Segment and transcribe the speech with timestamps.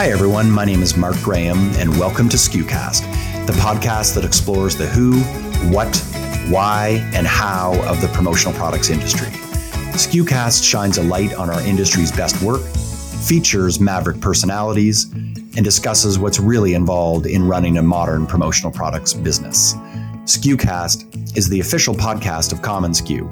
[0.00, 0.50] Hi, everyone.
[0.50, 5.20] My name is Mark Graham, and welcome to SKUcast, the podcast that explores the who,
[5.70, 5.94] what,
[6.48, 9.26] why, and how of the promotional products industry.
[9.92, 16.40] SKUcast shines a light on our industry's best work, features maverick personalities, and discusses what's
[16.40, 19.74] really involved in running a modern promotional products business.
[20.24, 23.28] SKUcast is the official podcast of commonsku.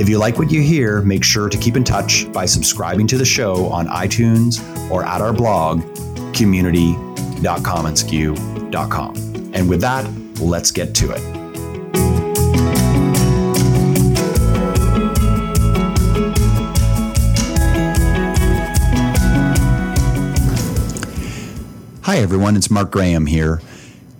[0.00, 3.18] If you like what you hear, make sure to keep in touch by subscribing to
[3.18, 4.58] the show on iTunes
[4.90, 5.82] or at our blog,
[6.32, 9.14] community.commonsku.com.
[9.54, 10.10] And with that,
[10.40, 11.20] let's get to it.
[22.02, 22.56] Hi, everyone.
[22.56, 23.60] It's Mark Graham here.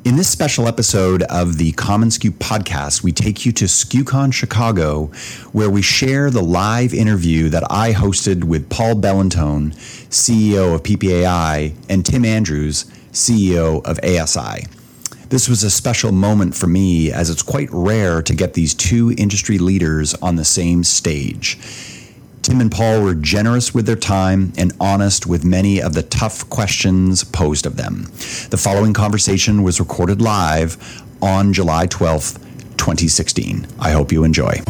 [0.05, 5.13] In this special episode of the commonsku podcast, we take you to SKUCon Chicago,
[5.53, 9.73] where we share the live interview that I hosted with Paul Bellantone,
[10.09, 14.67] CEO of PPAI, and Tim Andrews, CEO of ASI.
[15.29, 19.15] This was a special moment for me as it's quite rare to get these two
[19.17, 21.61] industry leaders on the same stage.
[22.43, 26.51] Tim and Paul were generous with their time and honest with many of the tough
[26.51, 28.09] questions posed of them.
[28.51, 30.77] The following conversation was recorded live
[31.23, 32.43] on July 12th,
[32.79, 33.69] 2016.
[33.79, 34.61] I hope you enjoy.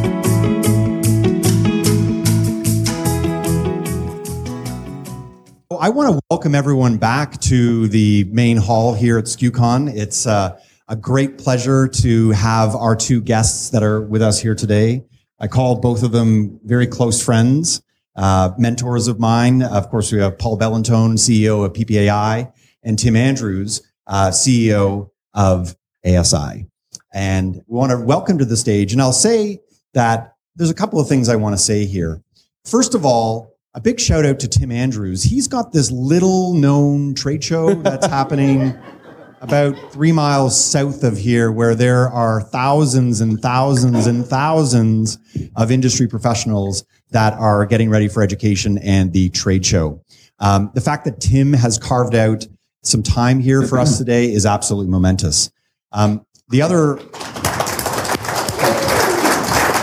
[5.81, 9.97] I want to welcome everyone back to the main hall here at SKUCon.
[9.97, 14.55] It's uh, a great pleasure to have our two guests that are with us here
[14.55, 15.05] today.
[15.43, 17.83] I call both of them very close friends,
[18.15, 19.63] uh, mentors of mine.
[19.63, 22.53] Of course, we have Paul Bellantone, CEO of PPAI,
[22.85, 25.77] and Tim Andrews, uh, CEO of
[26.07, 26.67] ASI.
[27.13, 28.93] And we want to welcome to the stage.
[28.93, 29.59] And I'll say
[29.95, 32.23] that there's a couple of things I want to say here.
[32.65, 35.25] First of all, a big shout out to Tim Andrews.
[35.25, 38.79] He's got this little known trade show that's happening
[39.43, 45.19] about three miles south of here, where there are thousands and thousands and thousands
[45.57, 50.01] of industry professionals that are getting ready for education and the trade show.
[50.39, 52.47] Um, the fact that Tim has carved out
[52.85, 55.51] some time here for us today is absolutely momentous.
[55.91, 56.97] Um, the other.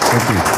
[0.09, 0.55] Thank you.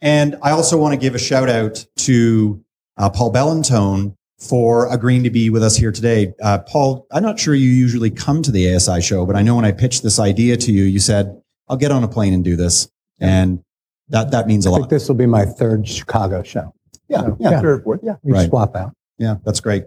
[0.00, 2.64] And I also want to give a shout out to
[2.96, 6.32] uh, Paul Bellantone, for agreeing to be with us here today.
[6.42, 9.54] Uh, Paul, I'm not sure you usually come to the ASI show, but I know
[9.54, 12.42] when I pitched this idea to you, you said, I'll get on a plane and
[12.42, 12.88] do this.
[13.20, 13.62] And
[14.08, 14.78] that, that means a lot.
[14.78, 16.74] think this will be my third Chicago show.
[17.08, 18.00] Yeah, So, yeah, third or fourth.
[18.02, 18.48] Yeah, we Right.
[18.48, 18.92] swap out.
[19.18, 19.84] Yeah, that's great.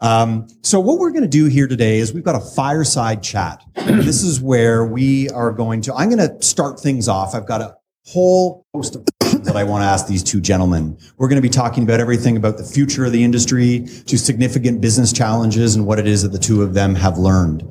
[0.00, 3.64] Um, so what we're going to do here today is we've got a fireside chat.
[3.74, 5.94] this is where we are going to.
[5.94, 7.34] I'm going to start things off.
[7.34, 7.75] I've got a
[8.06, 9.04] whole host of
[9.44, 10.96] that I want to ask these two gentlemen.
[11.16, 14.80] We're going to be talking about everything about the future of the industry to significant
[14.80, 17.64] business challenges and what it is that the two of them have learned.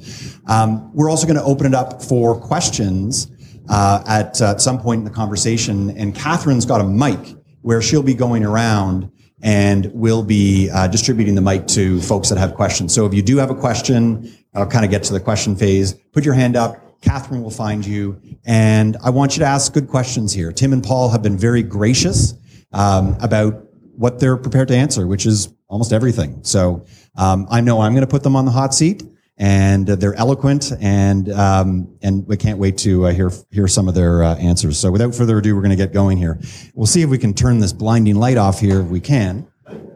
[0.48, 3.32] Um, we're also going to open it up for questions
[3.70, 5.92] uh, at uh, some point in the conversation.
[5.92, 11.36] And Catherine's got a mic where she'll be going around and we'll be uh, distributing
[11.36, 12.94] the mic to folks that have questions.
[12.94, 15.94] So if you do have a question, I'll kind of get to the question phase.
[16.14, 16.85] Put your hand up.
[17.06, 18.20] Catherine will find you.
[18.46, 20.52] And I want you to ask good questions here.
[20.52, 22.34] Tim and Paul have been very gracious
[22.74, 23.64] um, about
[23.96, 26.40] what they're prepared to answer, which is almost everything.
[26.44, 29.04] So um, I know I'm going to put them on the hot seat.
[29.38, 33.90] And uh, they're eloquent, and um, and we can't wait to uh, hear hear some
[33.90, 34.80] of their uh, answers.
[34.80, 36.40] So, without further ado, we're going to get going here.
[36.74, 39.46] We'll see if we can turn this blinding light off here if we can,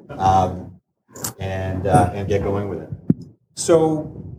[0.09, 0.81] um,
[1.39, 2.89] and uh, and get going with it.
[3.55, 4.35] So,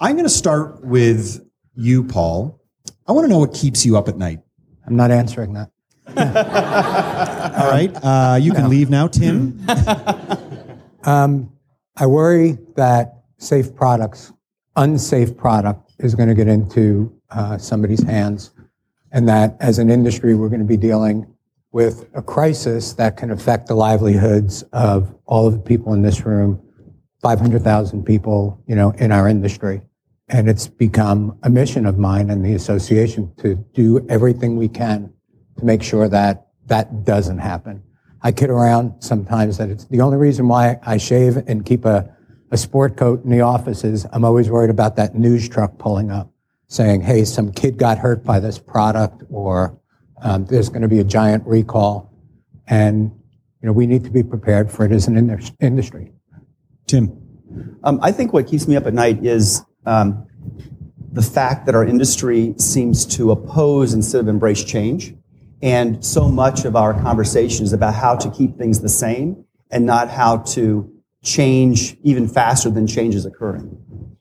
[0.00, 1.48] I'm going to start with
[1.80, 2.60] you, Paul.
[3.06, 4.40] I want to know what keeps you up at night.
[4.86, 5.70] I'm not answering that.
[7.56, 9.64] All right, uh, you can leave now, Tim.
[11.04, 11.50] Um,
[11.96, 14.32] I worry that safe products,
[14.76, 18.50] unsafe product, is going to get into uh, somebody's hands,
[19.12, 21.26] and that as an industry, we're going to be dealing
[21.72, 26.26] with a crisis that can affect the livelihoods of all of the people in this
[26.26, 26.60] room,
[27.22, 29.80] 500,000 people, you know, in our industry.
[30.30, 35.12] And it's become a mission of mine and the association to do everything we can
[35.58, 37.82] to make sure that that doesn't happen.
[38.22, 42.14] I kid around sometimes that it's the only reason why I shave and keep a,
[42.50, 46.10] a sport coat in the office is I'm always worried about that news truck pulling
[46.10, 46.30] up
[46.68, 49.76] saying, hey, some kid got hurt by this product or
[50.22, 52.12] um, there's going to be a giant recall.
[52.68, 53.10] And,
[53.60, 56.12] you know, we need to be prepared for it as an indus- industry.
[56.86, 57.16] Tim.
[57.82, 60.26] Um, I think what keeps me up at night is um,
[61.12, 65.14] the fact that our industry seems to oppose instead of embrace change.
[65.62, 69.84] And so much of our conversation is about how to keep things the same and
[69.84, 70.90] not how to
[71.22, 73.76] change even faster than change is occurring.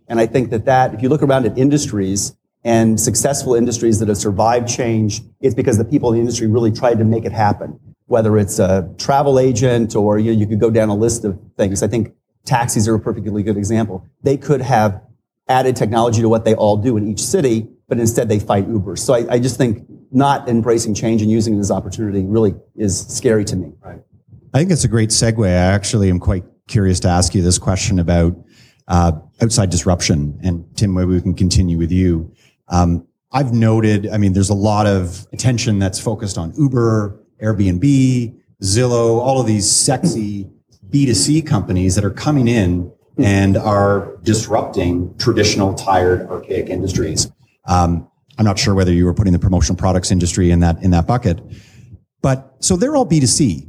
[0.08, 4.10] And I think that that, if you look around at industries and successful industries that
[4.10, 7.32] have survived change, it's because the people in the industry really tried to make it
[7.32, 7.80] happen.
[8.08, 11.40] Whether it's a travel agent or you, know, you could go down a list of
[11.56, 11.84] things.
[11.84, 12.14] I think
[12.44, 14.06] taxis are a perfectly good example.
[14.24, 15.02] They could have
[15.50, 18.96] added technology to what they all do in each city, but instead they fight Uber.
[18.96, 23.06] So I, I just think not embracing change and using it as opportunity really is
[23.08, 23.74] scary to me.
[23.84, 24.02] Right.
[24.54, 25.46] I think it's a great segue.
[25.46, 28.36] I actually am quite curious to ask you this question about
[28.88, 29.12] uh,
[29.42, 30.40] outside disruption.
[30.44, 32.34] And Tim, maybe we can continue with you.
[32.68, 38.40] Um, I've noted, I mean, there's a lot of attention that's focused on Uber, Airbnb,
[38.64, 40.50] Zillow, all of these sexy
[40.90, 42.92] B2C companies that are coming in
[43.24, 47.32] and are disrupting traditional, tired, archaic industries.
[47.66, 50.92] Um, I'm not sure whether you were putting the promotional products industry in that in
[50.92, 51.42] that bucket,
[52.22, 53.68] but so they're all B2C.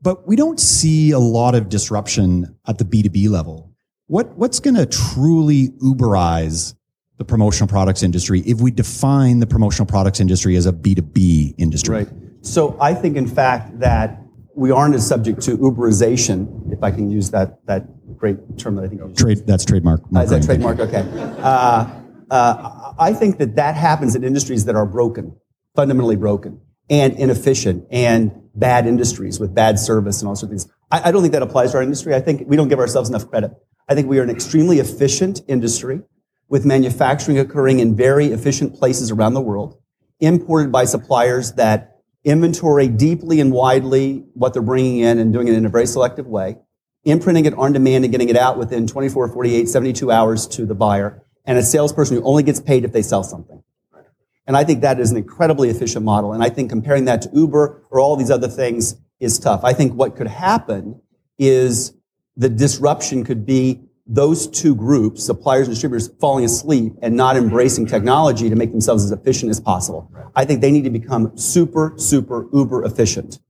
[0.00, 3.70] But we don't see a lot of disruption at the B2B level.
[4.06, 6.74] What what's going to truly Uberize
[7.18, 11.96] the promotional products industry if we define the promotional products industry as a B2B industry?
[11.96, 12.08] Right.
[12.40, 14.21] So I think, in fact, that
[14.54, 18.84] we aren't as subject to Uberization, if I can use that that great term that
[18.84, 20.02] I think Trade, that's trademark.
[20.14, 20.78] Uh, is that trademark?
[20.78, 21.06] Okay.
[21.38, 21.90] Uh,
[22.30, 25.36] uh, I think that that happens in industries that are broken,
[25.74, 30.68] fundamentally broken, and inefficient, and bad industries with bad service and all sorts of things.
[30.90, 32.14] I, I don't think that applies to our industry.
[32.14, 33.52] I think we don't give ourselves enough credit.
[33.88, 36.02] I think we are an extremely efficient industry
[36.48, 39.80] with manufacturing occurring in very efficient places around the world,
[40.20, 41.91] imported by suppliers that
[42.24, 46.26] inventory deeply and widely what they're bringing in and doing it in a very selective
[46.26, 46.56] way,
[47.04, 50.74] imprinting it on demand and getting it out within 24, 48, 72 hours to the
[50.74, 53.62] buyer, and a salesperson who only gets paid if they sell something.
[54.46, 56.32] And I think that is an incredibly efficient model.
[56.32, 59.62] And I think comparing that to Uber or all these other things is tough.
[59.62, 61.00] I think what could happen
[61.38, 61.94] is
[62.36, 67.86] the disruption could be those two groups, suppliers and distributors, falling asleep and not embracing
[67.86, 70.12] technology to make themselves as efficient as possible.
[70.36, 73.40] I think they need to become super, super, uber efficient.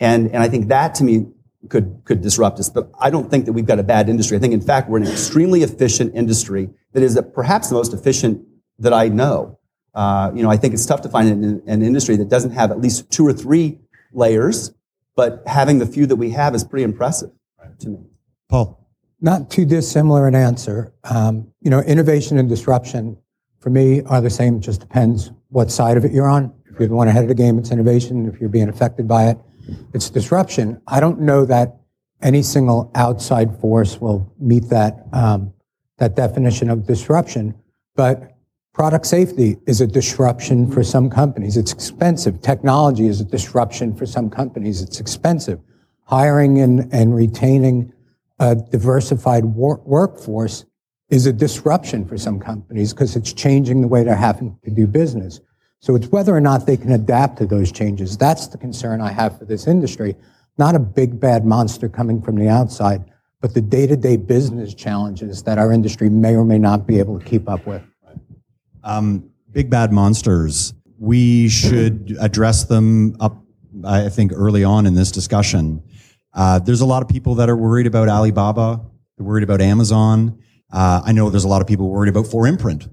[0.00, 1.26] And, and I think that to me
[1.68, 2.70] could, could disrupt us.
[2.70, 4.38] But I don't think that we've got a bad industry.
[4.38, 8.46] I think, in fact, we're an extremely efficient industry that is perhaps the most efficient
[8.78, 9.58] that I know.
[9.94, 12.70] Uh, you know, I think it's tough to find an, an industry that doesn't have
[12.70, 13.78] at least two or three
[14.14, 14.72] layers,
[15.16, 17.30] but having the few that we have is pretty impressive
[17.80, 17.98] to me.
[18.48, 18.87] Paul.
[19.20, 20.92] Not too dissimilar an answer.
[21.04, 23.16] Um, you know, innovation and disruption
[23.58, 24.56] for me are the same.
[24.56, 26.52] It just depends what side of it you're on.
[26.70, 28.28] If you're the one ahead of the game, it's innovation.
[28.28, 29.38] If you're being affected by it,
[29.92, 30.80] it's disruption.
[30.86, 31.76] I don't know that
[32.22, 35.52] any single outside force will meet that um,
[35.98, 37.54] that definition of disruption.
[37.96, 38.36] But
[38.72, 41.56] product safety is a disruption for some companies.
[41.56, 42.40] It's expensive.
[42.40, 44.80] Technology is a disruption for some companies.
[44.80, 45.58] It's expensive.
[46.04, 47.92] Hiring and, and retaining
[48.38, 50.64] a diversified wor- workforce
[51.10, 54.86] is a disruption for some companies because it's changing the way they're having to do
[54.86, 55.40] business.
[55.80, 58.16] So it's whether or not they can adapt to those changes.
[58.16, 60.16] That's the concern I have for this industry.
[60.58, 63.04] Not a big bad monster coming from the outside,
[63.40, 67.24] but the day-to-day business challenges that our industry may or may not be able to
[67.24, 67.82] keep up with.
[68.82, 70.74] Um, big bad monsters.
[70.98, 73.36] We should address them up,
[73.84, 75.82] I think, early on in this discussion.
[76.38, 78.80] Uh, there's a lot of people that are worried about Alibaba.
[79.16, 80.38] They're worried about Amazon.
[80.72, 82.88] Uh, I know there's a lot of people worried about 4imprint,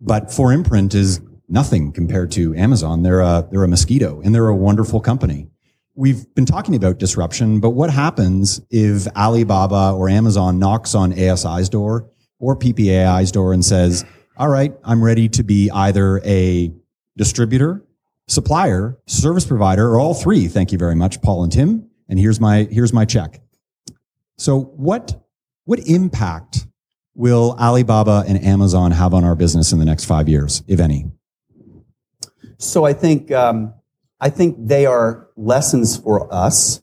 [0.00, 3.04] but 4imprint is nothing compared to Amazon.
[3.04, 5.46] They're a, they're a mosquito and they're a wonderful company.
[5.94, 11.68] We've been talking about disruption, but what happens if Alibaba or Amazon knocks on ASI's
[11.68, 14.04] door or PPAI's door and says,
[14.36, 16.72] all right, I'm ready to be either a
[17.16, 17.84] distributor,
[18.26, 20.48] supplier, service provider, or all three.
[20.48, 23.40] Thank you very much, Paul and Tim and here's my here's my check.
[24.36, 25.22] So what
[25.64, 26.66] what impact
[27.14, 31.10] will Alibaba and Amazon have on our business in the next five years, if any?
[32.58, 33.74] So I think um,
[34.20, 36.80] I think they are lessons for us.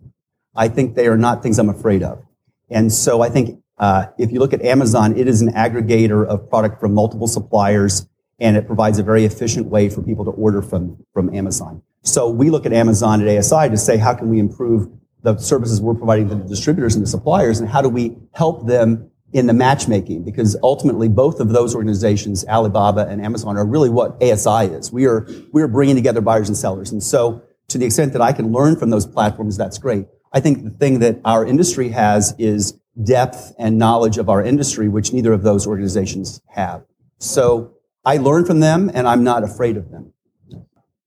[0.55, 2.23] I think they are not things I'm afraid of.
[2.69, 6.49] And so I think uh, if you look at Amazon, it is an aggregator of
[6.49, 8.07] product from multiple suppliers,
[8.39, 11.81] and it provides a very efficient way for people to order from from Amazon.
[12.03, 14.89] So we look at Amazon at ASI to say how can we improve
[15.25, 18.67] the services we're providing to the distributors and the suppliers, and how do we help
[18.67, 20.23] them in the matchmaking?
[20.23, 24.91] Because ultimately, both of those organizations, Alibaba and Amazon, are really what ASI is.
[24.91, 28.21] We are we are bringing together buyers and sellers, and so to the extent that
[28.21, 30.05] I can learn from those platforms, that's great.
[30.31, 34.87] I think the thing that our industry has is depth and knowledge of our industry,
[34.87, 36.85] which neither of those organizations have.
[37.17, 37.73] So
[38.05, 40.13] I learn from them, and I'm not afraid of them.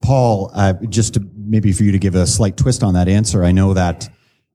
[0.03, 3.45] Paul, uh, just to maybe for you to give a slight twist on that answer,
[3.45, 4.09] I know that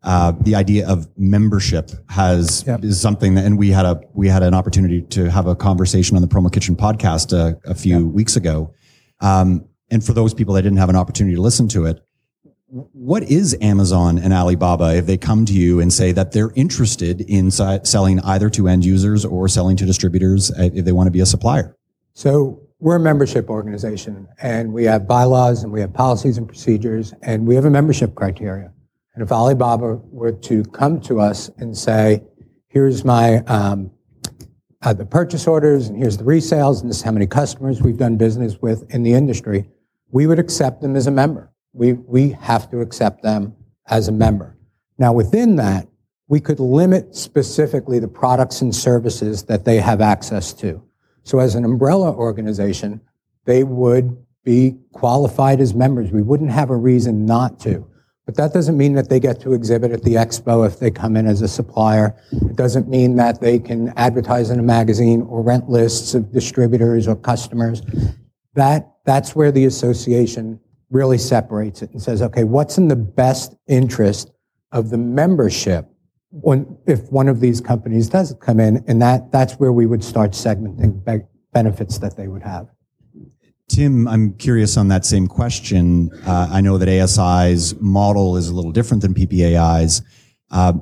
[0.04, 2.84] uh, the idea of membership has Yep.
[2.84, 6.16] is something that, and we had a we had an opportunity to have a conversation
[6.18, 8.74] on the Promo Kitchen podcast uh, a few weeks ago.
[9.22, 12.04] Um, and for those people that didn't have an opportunity to listen to it,
[12.68, 17.22] what is Amazon and Alibaba if they come to you and say that they're interested
[17.22, 21.08] in si- selling either to end users or selling to distributors uh, if they want
[21.08, 21.78] to be a supplier?
[22.14, 27.14] So we're a membership organization and we have bylaws and we have policies and procedures
[27.22, 28.74] and we have a membership criteria.
[29.16, 32.24] And if Alibaba were to come to us and say,
[32.68, 33.90] here's my, um,
[34.82, 37.96] uh, the purchase orders and here's the resales and this is how many customers we've
[37.96, 39.66] done business with in the industry,
[40.12, 41.54] we would accept them as a member.
[41.72, 43.56] We, we have to accept them
[43.88, 44.58] as a member.
[44.98, 45.88] Now within that,
[46.28, 50.84] we could limit specifically the products and services that they have access to.
[51.24, 53.02] So as an umbrella organization,
[53.46, 56.12] they would be qualified as members.
[56.12, 57.88] We wouldn't have a reason not to.
[58.26, 61.18] But that doesn't mean that they get to exhibit at the expo if they come
[61.18, 62.16] in as a supplier.
[62.32, 67.08] It doesn't mean that they can advertise in a magazine or rent lists of distributors
[67.08, 67.82] or customers.
[68.56, 73.56] That, that's where the association really separates it and says, okay, what's in the best
[73.68, 74.32] interest
[74.72, 75.93] of the membership
[76.34, 80.04] when, if one of these companies does come in, and that, that's where we would
[80.04, 82.68] start segmenting be- benefits that they would have.
[83.70, 86.10] Tim, I'm curious on that same question.
[86.26, 90.02] Uh, I know that ASI's model is a little different than PPAI's.
[90.50, 90.74] Uh,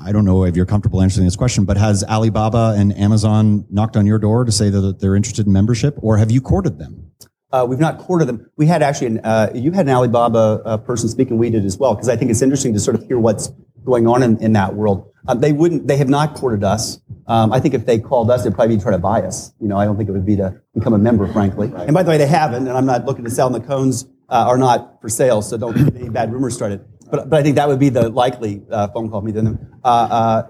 [0.00, 3.96] I don't know if you're comfortable answering this question, but has Alibaba and Amazon knocked
[3.96, 7.12] on your door to say that they're interested in membership, or have you courted them?
[7.50, 8.50] Uh, we've not courted them.
[8.56, 11.38] We had actually, an, uh, you had an Alibaba uh, person speaking.
[11.38, 13.50] We did as well because I think it's interesting to sort of hear what's
[13.88, 15.10] going on in, in that world.
[15.26, 15.86] Um, they wouldn't.
[15.86, 17.00] They have not courted us.
[17.26, 19.52] Um, I think if they called us, they'd probably be trying to buy us.
[19.60, 21.70] You know, I don't think it would be to become a member, frankly.
[21.74, 22.66] And by the way, they haven't.
[22.68, 23.46] And I'm not looking to sell.
[23.52, 26.84] And the Cohns uh, are not for sale, so don't get any bad rumors started.
[27.10, 29.22] But, but I think that would be the likely uh, phone call.
[29.22, 29.80] Me to them.
[29.84, 30.46] Uh, uh,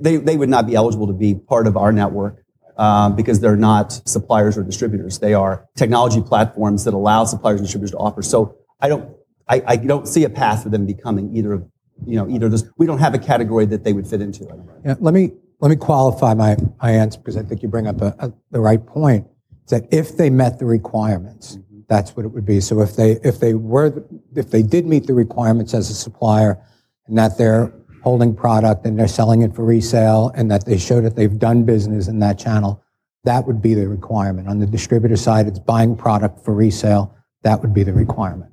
[0.00, 2.42] they they would not be eligible to be part of our network
[2.76, 5.18] um, because they're not suppliers or distributors.
[5.18, 8.22] They are technology platforms that allow suppliers and distributors to offer.
[8.22, 9.16] So I don't,
[9.48, 11.68] I, I don't see a path for them becoming either of,
[12.06, 14.46] you know, either this, we don't have a category that they would fit into.
[14.84, 18.00] Yeah, let me let me qualify my, my answer because I think you bring up
[18.00, 19.26] a, a, the right point.
[19.64, 21.80] Is that if they met the requirements, mm-hmm.
[21.88, 22.60] that's what it would be.
[22.60, 24.04] So if they if they were
[24.34, 26.58] if they did meet the requirements as a supplier,
[27.06, 31.00] and that they're holding product and they're selling it for resale, and that they show
[31.00, 32.82] that they've done business in that channel,
[33.24, 34.48] that would be the requirement.
[34.48, 37.14] On the distributor side, it's buying product for resale.
[37.42, 38.51] That would be the requirement.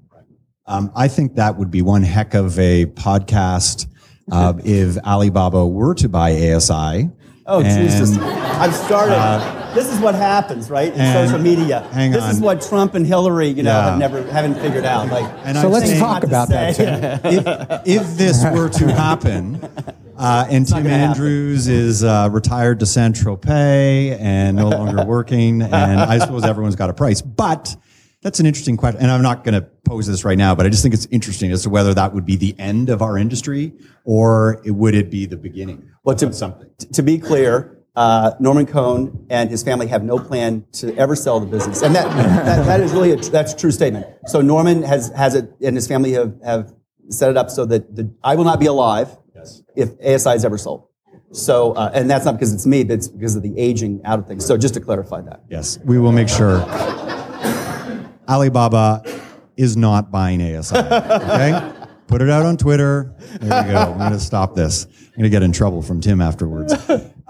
[0.70, 3.88] Um, I think that would be one heck of a podcast
[4.32, 7.10] uh, if Alibaba were to buy ASI.
[7.48, 8.16] Oh, And, Jesus.
[8.20, 9.74] I've started.
[9.76, 10.94] this is what happens, right?
[10.94, 11.80] In and- social media.
[11.92, 13.90] hang this is what Trump and Hillary, you know, Yeah.
[13.90, 15.10] have never haven't figured out.
[15.10, 16.76] Like, And So I'm let's talk about that.
[16.76, 17.04] Tim.
[17.26, 19.56] if, if this were to happen,
[20.16, 21.10] uh, and Tim gonna happen.
[21.12, 26.76] Andrews is uh, retired to Saint Tropez and no longer working, and I suppose everyone's
[26.76, 27.24] got a price.
[27.24, 27.76] But
[28.22, 30.70] that's an interesting question, and I'm not going to pose this right now, but I
[30.70, 33.74] just think it's interesting as to whether that would be the end of our industry
[34.04, 36.70] or it, would it be the beginning Well, to, of something.
[36.94, 41.40] to be clear, uh, Norman Cohn and his family have no plan to ever sell
[41.40, 42.06] the business, and that
[42.46, 44.06] that, that is really a that's a true statement.
[44.28, 46.74] So Norman has has it, and his family have, have
[47.10, 49.18] set it up so that the, I will not be alive
[49.76, 50.88] if ASI is ever sold.
[51.32, 54.20] So, uh, and that's not because it's me, but it's because of the aging out
[54.20, 54.46] of things.
[54.46, 55.44] So, just to clarify that.
[55.50, 56.60] Yes, we will make sure.
[58.30, 59.04] Alibaba
[59.58, 60.78] is not buying ASI.
[60.78, 61.74] Okay?
[62.08, 63.14] Put it out on Twitter.
[63.40, 63.78] There we go.
[63.78, 64.86] I'm going to stop this.
[64.86, 66.74] I'm going to get in trouble from Tim afterwards.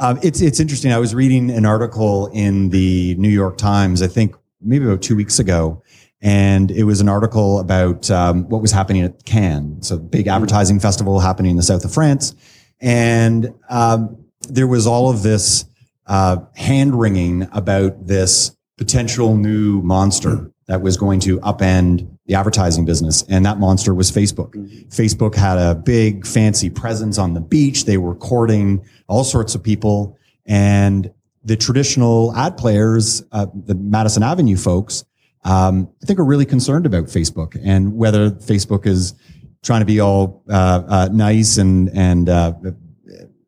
[0.01, 0.93] Um, it's, it's interesting.
[0.93, 5.13] I was reading an article in the New York Times, I think maybe about two
[5.13, 5.83] weeks ago,
[6.21, 9.81] and it was an article about um, what was happening at Cannes.
[9.81, 12.33] So, big advertising festival happening in the south of France.
[12.79, 15.65] And um, there was all of this
[16.07, 22.85] uh, hand wringing about this potential new monster that was going to upend the advertising
[22.85, 23.23] business.
[23.27, 24.53] And that monster was Facebook.
[24.89, 27.85] Facebook had a big fancy presence on the beach.
[27.85, 30.15] They were courting all sorts of people.
[30.45, 31.11] And
[31.43, 35.03] the traditional ad players, uh, the Madison Avenue folks,
[35.43, 39.15] um, I think are really concerned about Facebook and whether Facebook is
[39.63, 42.53] trying to be all uh, uh, nice and and uh,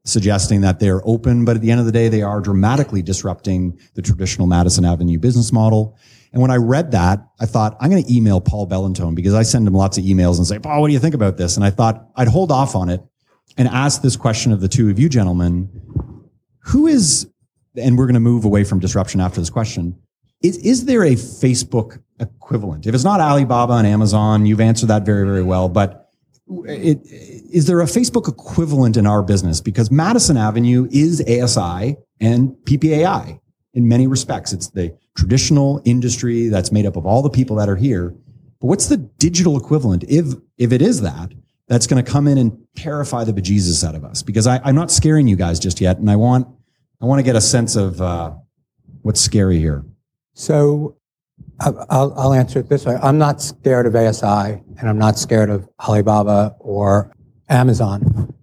[0.04, 3.80] suggesting that they're open, but at the end of the day, they are dramatically disrupting
[3.94, 5.96] the traditional Madison Avenue business model.
[6.34, 9.44] And when I read that, I thought I'm going to email Paul Bellantone because I
[9.44, 11.58] send him lots of emails and say, Paul, what do you think about this?
[11.58, 13.02] And I thought I'd hold off on it
[13.58, 15.70] and ask this question of the two of you gentlemen:
[16.66, 17.28] Who is?
[17.76, 19.98] And we're going to move away from disruption after this question.
[20.42, 22.88] Is, is there a Facebook equivalent?
[22.88, 25.70] If it's not Alibaba and Amazon, you've answered that very, very well.
[25.70, 26.10] But
[26.66, 29.62] it, is there a Facebook equivalent in our business?
[29.62, 33.40] Because Madison Avenue is ASI and PPAI
[33.74, 34.54] in many respects.
[34.54, 38.16] It's the traditional industry that's made up of all the people that are here.
[38.60, 40.04] But what's the digital equivalent?
[40.08, 41.34] If if it is that,
[41.68, 44.22] that's going to come in and terrify the bejesus out of us.
[44.22, 46.48] Because I, am not scaring you guys just yet, and I want
[47.02, 48.34] I want to get a sense of uh,
[49.02, 49.84] what's scary here.
[50.34, 50.98] So
[51.60, 52.98] I'll, I'll answer it this way.
[53.02, 57.14] I'm not scared of ASI and I'm not scared of Alibaba or
[57.50, 58.34] Amazon.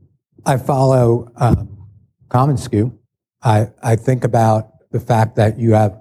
[0.46, 1.86] I follow um,
[2.28, 2.96] commonsku.
[3.42, 5.98] I, I think about the fact that you have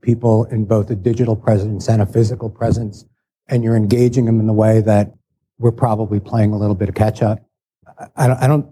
[0.00, 3.04] people in both a digital presence and a physical presence,
[3.48, 5.12] and you're engaging them in the way that
[5.58, 7.40] we're probably playing a little bit of catch up.
[8.16, 8.66] I, I don't,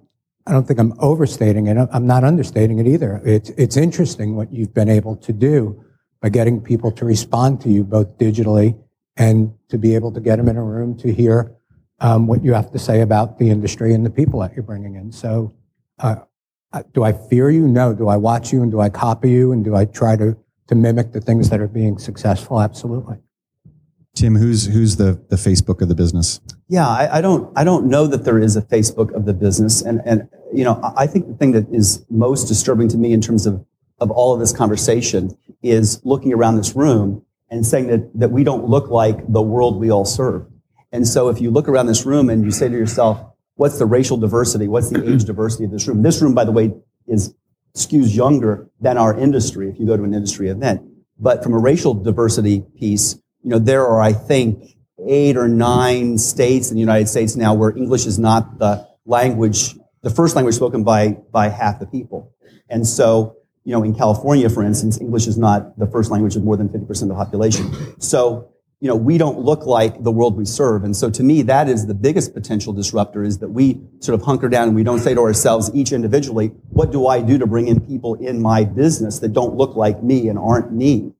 [0.47, 1.77] I don't think I'm overstating it.
[1.93, 3.21] I'm not understating it either.
[3.25, 5.85] It's, it's interesting what you've been able to do
[6.23, 8.79] by getting people to respond to you both digitally
[9.19, 11.55] and to be able to get them in a room to hear
[12.01, 14.95] um, what you have to say about the industry and the people that you're bringing
[14.95, 15.13] in.
[15.13, 15.53] So,
[15.99, 16.17] uh,
[16.93, 17.67] do I fear you?
[17.67, 17.95] No.
[17.95, 20.37] Do I watch you and do I copy you and do I try to
[20.69, 22.61] to mimic the things that are being successful?
[22.61, 23.17] Absolutely.
[24.15, 26.41] Tim, who's who's the the Facebook of the business?
[26.69, 29.81] Yeah, I, I, don't I don't know that there is a Facebook of the business,
[29.81, 33.21] and and you know I think the thing that is most disturbing to me in
[33.21, 33.65] terms of
[34.01, 38.45] of all of this conversation is looking around this room and saying that, that we
[38.45, 40.47] don't look like the world we all serve.
[40.93, 43.21] And so if you look around this room and you say to yourself,
[43.59, 44.69] what's the racial diversity?
[44.69, 46.03] What's the age diversity of this room?
[46.03, 46.73] This room, by the way,
[47.07, 47.35] is
[47.77, 50.83] skews younger than our industry if you go to an industry event.
[51.19, 56.19] But from a racial diversity piece, you know, there are, I think, eight or nine
[56.19, 60.55] states in the United States now where English is not the language, the first language
[60.55, 62.33] spoken by, by half the people.
[62.69, 63.39] And so
[63.69, 66.71] you know, in California, for instance, English is not the first language of more than
[66.71, 67.71] 50% of the population.
[68.01, 68.51] So,
[68.81, 70.85] you know, we don't look like the world we serve.
[70.85, 74.25] And so to me, that is the biggest potential disruptor is that we sort of
[74.25, 77.47] hunker down and we don't say to ourselves each individually, what do I do to
[77.47, 81.13] bring in people in my business that don't look like me and aren't me?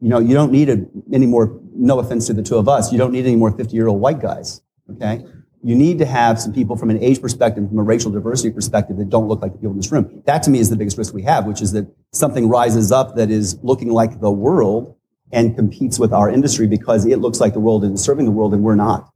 [0.00, 2.90] You know, you don't need a, any more, no offense to the two of us,
[2.90, 4.60] you don't need any more 50 year old white guys.
[4.90, 5.24] Okay
[5.64, 8.98] you need to have some people from an age perspective, from a racial diversity perspective
[8.98, 10.22] that don't look like the people in this room.
[10.26, 13.16] That to me is the biggest risk we have, which is that something rises up
[13.16, 14.93] that is looking like the world
[15.32, 18.54] and competes with our industry because it looks like the world is serving the world
[18.54, 19.12] and we're not.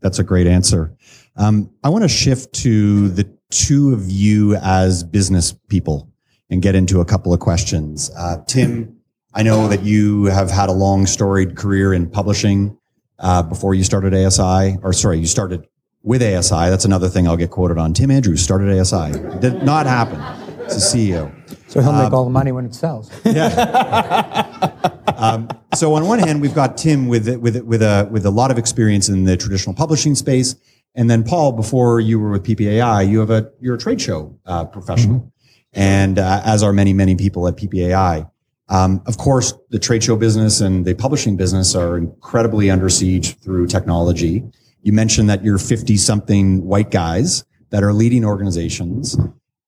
[0.00, 0.94] That's a great answer.
[1.36, 6.10] Um, I want to shift to the two of you as business people
[6.50, 8.10] and get into a couple of questions.
[8.16, 9.00] Uh, Tim,
[9.32, 12.76] I know that you have had a long storied career in publishing
[13.18, 15.66] uh, before you started ASI, or sorry, you started
[16.02, 16.70] with ASI.
[16.70, 17.92] That's another thing I'll get quoted on.
[17.94, 19.18] Tim Andrews started ASI.
[19.18, 20.20] It did not happen.
[20.64, 21.39] It's a CEO.
[21.70, 23.08] So he'll make um, all the money when it sells.
[23.24, 24.72] Yeah.
[25.16, 28.50] um, so on one hand, we've got Tim with with with a with a lot
[28.50, 30.56] of experience in the traditional publishing space,
[30.96, 31.52] and then Paul.
[31.52, 35.80] Before you were with PPAI, you have a you're a trade show uh, professional, mm-hmm.
[35.80, 38.28] and uh, as are many many people at PPAI.
[38.68, 43.38] Um, of course, the trade show business and the publishing business are incredibly under siege
[43.38, 44.42] through technology.
[44.82, 49.16] You mentioned that you're 50 something white guys that are leading organizations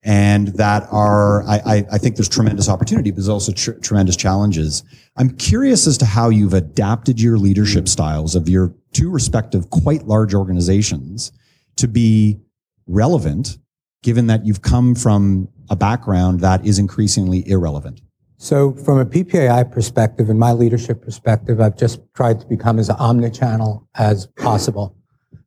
[0.04, 4.82] and that are, I, I think there's tremendous opportunity, but there's also tr- tremendous challenges.
[5.16, 10.04] I'm curious as to how you've adapted your leadership styles of your two respective quite
[10.06, 11.30] large organizations
[11.76, 12.40] to be
[12.86, 13.58] relevant,
[14.02, 18.00] given that you've come from a background that is increasingly irrelevant.
[18.38, 22.90] So from a PPAI perspective and my leadership perspective, I've just tried to become as
[22.90, 24.96] omni-channel as possible.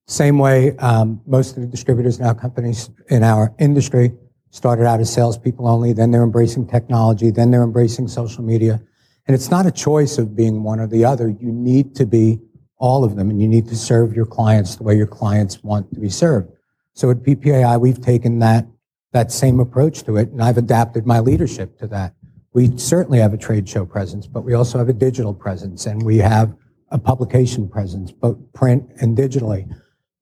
[0.08, 4.14] Same way, um, most of the distributors in our companies, in our industry,
[4.56, 8.82] started out as salespeople only, then they're embracing technology, then they're embracing social media.
[9.28, 11.28] And it's not a choice of being one or the other.
[11.28, 12.40] You need to be
[12.78, 15.94] all of them and you need to serve your clients the way your clients want
[15.94, 16.50] to be served.
[16.94, 18.66] So at PPAI, we've taken that,
[19.12, 22.14] that same approach to it and I've adapted my leadership to that.
[22.54, 26.02] We certainly have a trade show presence, but we also have a digital presence and
[26.02, 26.56] we have
[26.92, 29.70] a publication presence, both print and digitally.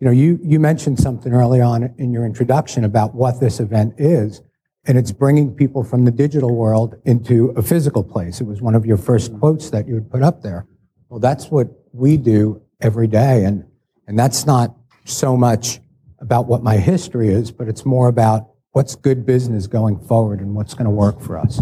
[0.04, 3.94] You know, you, you mentioned something early on in your introduction about what this event
[3.98, 4.42] is,
[4.84, 8.42] and it's bringing people from the digital world into a physical place.
[8.42, 10.68] It was one of your first quotes that you put up there.
[11.08, 13.64] Well, that's what we do every day, and,
[14.06, 15.80] and that's not so much
[16.20, 20.54] about what my history is, but it's more about what's good business going forward and
[20.54, 21.62] what's going to work for us.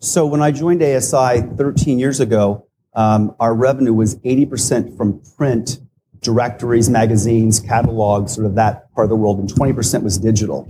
[0.00, 5.78] So when I joined ASI 13 years ago, um, our revenue was 80% from print,
[6.24, 10.66] directories, magazines, catalogs, sort of that part of the world, and 20% was digital.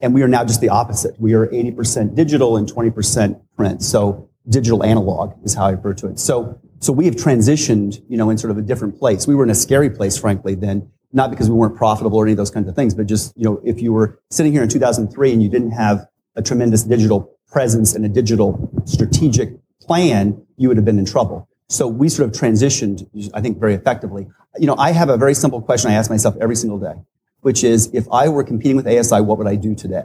[0.00, 1.18] And we are now just the opposite.
[1.18, 3.82] We are 80% digital and 20% print.
[3.82, 6.20] So digital analog is how I refer to it.
[6.20, 9.26] So, so we have transitioned, you know, in sort of a different place.
[9.26, 12.32] We were in a scary place, frankly, then not because we weren't profitable or any
[12.32, 14.68] of those kinds of things, but just, you know, if you were sitting here in
[14.68, 20.68] 2003 and you didn't have a tremendous digital presence and a digital strategic plan, you
[20.68, 21.47] would have been in trouble.
[21.68, 24.26] So we sort of transitioned, I think, very effectively.
[24.58, 26.94] You know, I have a very simple question I ask myself every single day,
[27.40, 30.04] which is if I were competing with ASI, what would I do today?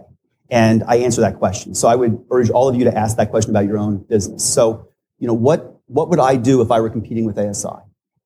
[0.49, 1.73] And I answer that question.
[1.73, 4.43] So I would urge all of you to ask that question about your own business.
[4.43, 7.69] So, you know, what, what would I do if I were competing with ASI?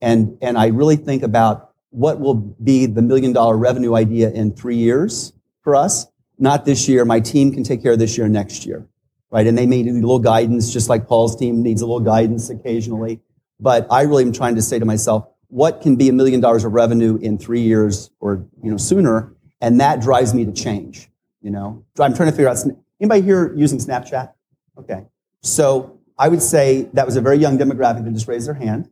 [0.01, 4.53] And, and I really think about what will be the million dollar revenue idea in
[4.53, 6.07] three years for us.
[6.39, 7.05] Not this year.
[7.05, 8.87] My team can take care of this year, next year,
[9.31, 9.45] right?
[9.47, 12.49] And they may need a little guidance, just like Paul's team needs a little guidance
[12.49, 13.21] occasionally.
[13.59, 16.63] But I really am trying to say to myself, what can be a million dollars
[16.63, 19.33] of revenue in three years or you know sooner?
[19.61, 21.09] And that drives me to change.
[21.41, 22.57] You know, I'm trying to figure out.
[22.99, 24.33] Anybody here using Snapchat?
[24.77, 25.05] Okay,
[25.41, 28.89] so I would say that was a very young demographic that just raised their hand.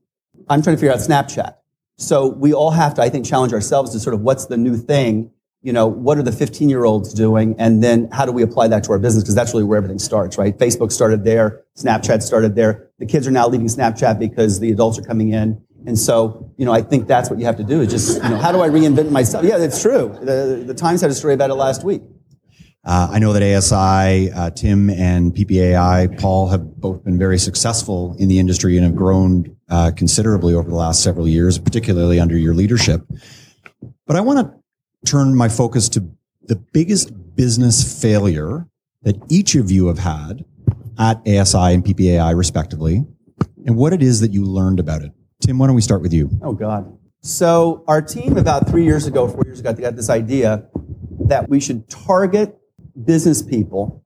[0.50, 1.56] I'm trying to figure out Snapchat.
[1.98, 4.78] So we all have to, I think, challenge ourselves to sort of what's the new
[4.78, 5.32] thing.
[5.66, 7.56] You know, what are the 15 year olds doing?
[7.58, 9.24] And then how do we apply that to our business?
[9.24, 10.56] Because that's really where everything starts, right?
[10.56, 11.64] Facebook started there.
[11.76, 12.92] Snapchat started there.
[13.00, 15.60] The kids are now leaving Snapchat because the adults are coming in.
[15.88, 18.30] And so, you know, I think that's what you have to do is just, you
[18.30, 19.44] know, how do I reinvent myself?
[19.44, 20.16] Yeah, it's true.
[20.22, 22.04] The, the Times had a story about it last week.
[22.84, 28.16] Uh, I know that ASI, uh, Tim and PPAI, Paul have both been very successful
[28.20, 32.38] in the industry and have grown uh, considerably over the last several years, particularly under
[32.38, 33.02] your leadership.
[34.06, 34.65] But I want to
[35.06, 36.10] turn my focus to
[36.44, 38.68] the biggest business failure
[39.04, 40.46] that each of you have had
[40.98, 43.06] at ASI and PPAI, respectively,
[43.66, 45.12] and what it is that you learned about it.
[45.42, 46.30] Tim, why don't we start with you?
[46.42, 46.98] Oh, God.
[47.22, 50.68] So, our team about three years ago, four years ago, got this idea
[51.28, 52.58] that we should target
[53.04, 54.04] business people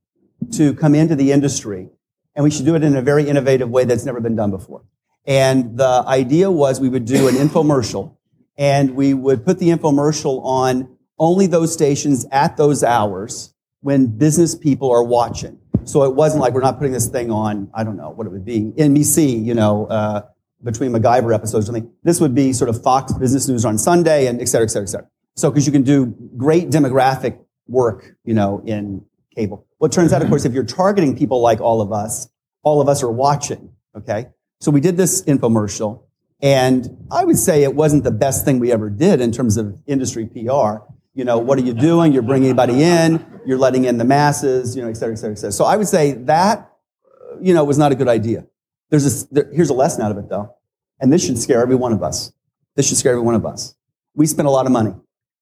[0.53, 1.89] to come into the industry,
[2.35, 4.83] and we should do it in a very innovative way that's never been done before.
[5.25, 8.15] And the idea was we would do an infomercial,
[8.59, 14.53] and we would put the infomercial on only those stations at those hours when business
[14.53, 15.57] people are watching.
[15.85, 18.31] So it wasn't like we're not putting this thing on, I don't know what it
[18.31, 20.23] would be, NBC, you know, uh,
[20.61, 21.89] between MacGyver episodes or something.
[22.03, 24.83] This would be sort of Fox Business News on Sunday and et cetera, et cetera,
[24.83, 25.07] et cetera.
[25.37, 29.65] So, because you can do great demographic work, you know, in cable.
[29.79, 32.27] Well, it turns out, of course, if you're targeting people like all of us,
[32.63, 34.27] all of us are watching, okay?
[34.59, 36.03] So we did this infomercial,
[36.41, 39.77] and I would say it wasn't the best thing we ever did in terms of
[39.87, 40.83] industry PR.
[41.13, 42.13] You know, what are you doing?
[42.13, 45.33] You're bringing anybody in, you're letting in the masses, you know, et cetera, et cetera,
[45.33, 45.51] et cetera.
[45.51, 46.71] So I would say that,
[47.05, 48.45] uh, you know, was not a good idea.
[48.89, 50.55] There's a, there, here's a lesson out of it, though.
[50.99, 52.31] And this should scare every one of us.
[52.75, 53.75] This should scare every one of us.
[54.15, 54.93] We spent a lot of money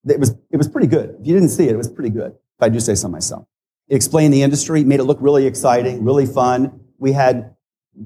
[0.09, 1.15] it was, it was pretty good.
[1.19, 3.47] If you didn't see it, it was pretty good, if I do say so myself.
[3.87, 6.79] It explained the industry, made it look really exciting, really fun.
[6.97, 7.55] We had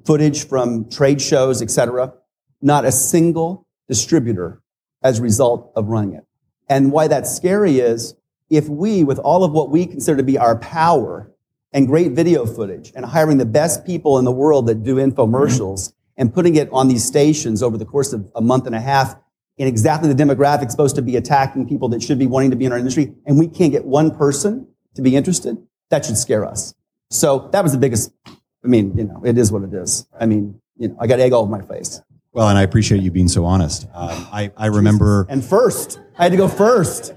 [0.06, 2.14] footage from trade shows, etc.
[2.62, 4.62] Not a single distributor
[5.04, 6.26] as a result of running it.
[6.70, 8.16] And why that's scary is
[8.50, 11.32] if we, with all of what we consider to be our power
[11.74, 15.94] and great video footage and hiring the best people in the world that do infomercials
[16.18, 19.16] and putting it on these stations over the course of a month and a half
[19.58, 22.66] in exactly the demographic supposed to be attacking people that should be wanting to be
[22.66, 25.58] in our industry, and we can't get one person to be interested,
[25.90, 26.74] that should scare us.
[27.10, 28.12] So that was the biggest.
[28.26, 30.08] I mean, you know, it is what it is.
[30.20, 32.02] I mean, you know, I got egg all over my face.
[32.34, 33.86] Well, and I appreciate you being so honest.
[33.94, 35.26] Um, I, I remember.
[35.30, 37.14] And first, I had to go first.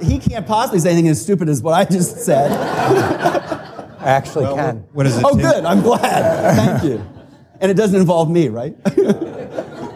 [0.00, 2.50] He can't possibly say anything as stupid as what I just said.
[2.52, 4.76] I actually well, can.
[4.92, 5.24] What is it?
[5.24, 5.40] Oh, Tim?
[5.40, 5.64] good.
[5.64, 6.56] I'm glad.
[6.56, 7.04] Thank you.
[7.60, 8.76] And it doesn't involve me, right?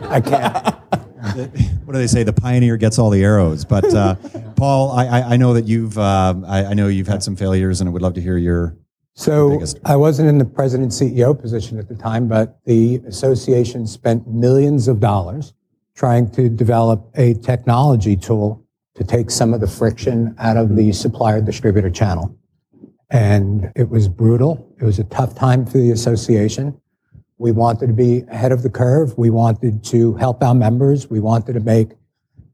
[0.09, 0.77] I can't
[1.85, 2.23] what do they say?
[2.23, 3.65] The pioneer gets all the arrows.
[3.65, 4.17] But uh,
[4.57, 7.89] Paul, I, I, know that you've uh, I, I, know you've had some failures, and
[7.89, 8.77] I would love to hear your.
[9.19, 14.29] So I wasn't in the president CEO position at the time, but the association spent
[14.29, 15.55] millions of dollars
[15.95, 18.63] trying to develop a technology tool
[18.95, 22.37] to take some of the friction out of the supplier distributor channel.
[23.09, 24.71] And it was brutal.
[24.79, 26.79] It was a tough time for the association.
[27.39, 29.17] We wanted to be ahead of the curve.
[29.17, 31.09] We wanted to help our members.
[31.09, 31.93] We wanted to make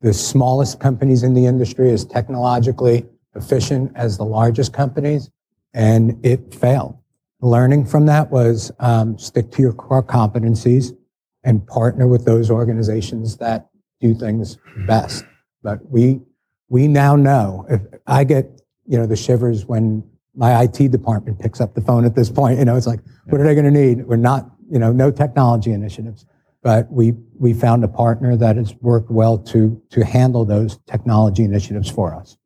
[0.00, 5.30] the smallest companies in the industry as technologically efficient as the largest companies,
[5.74, 6.98] and it failed.
[7.40, 10.96] Learning from that was um, stick to your core competencies
[11.44, 13.68] and partner with those organizations that
[14.00, 15.24] do things best.
[15.62, 16.20] But we
[16.68, 20.04] we now know if I get you know the shivers when
[20.34, 22.58] my IT department picks up the phone at this point.
[22.58, 24.06] You know, it's like, what are they going to need?
[24.06, 26.24] We're not you know, no technology initiatives.
[26.62, 31.44] But we, we found a partner that has worked well to, to handle those technology
[31.44, 32.38] initiatives for us.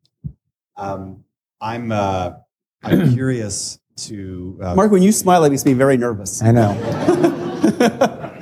[0.76, 1.22] Um,
[1.60, 2.32] I'm, uh,
[2.87, 4.59] I'm curious to.
[4.62, 6.42] Uh, Mark, when you smile, it makes me very nervous.
[6.42, 6.77] I know.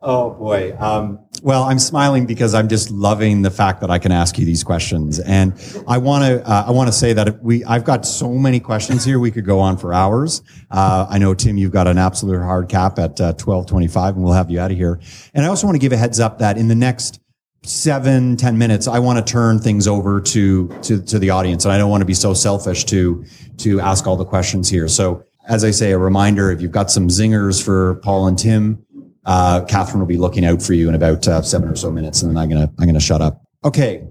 [0.00, 0.76] oh, boy.
[0.78, 4.46] Um, Well, I'm smiling because I'm just loving the fact that I can ask you
[4.46, 5.52] these questions, and
[5.86, 6.42] I want to.
[6.50, 7.62] Uh, I want to say that we.
[7.64, 9.20] I've got so many questions here.
[9.20, 10.42] We could go on for hours.
[10.70, 14.32] Uh, I know Tim, you've got an absolute hard cap at uh, 12:25, and we'll
[14.32, 14.98] have you out of here.
[15.34, 17.20] And I also want to give a heads up that in the next
[17.66, 21.72] seven ten minutes, I want to turn things over to to to the audience, and
[21.72, 23.24] I don't want to be so selfish to
[23.58, 24.88] to ask all the questions here.
[24.88, 28.86] So, as I say, a reminder: if you've got some zingers for Paul and Tim
[29.26, 32.22] uh, Catherine will be looking out for you in about uh, seven or so minutes,
[32.22, 33.42] and then I'm gonna I'm gonna shut up.
[33.64, 34.06] Okay,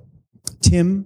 [0.61, 1.05] Tim,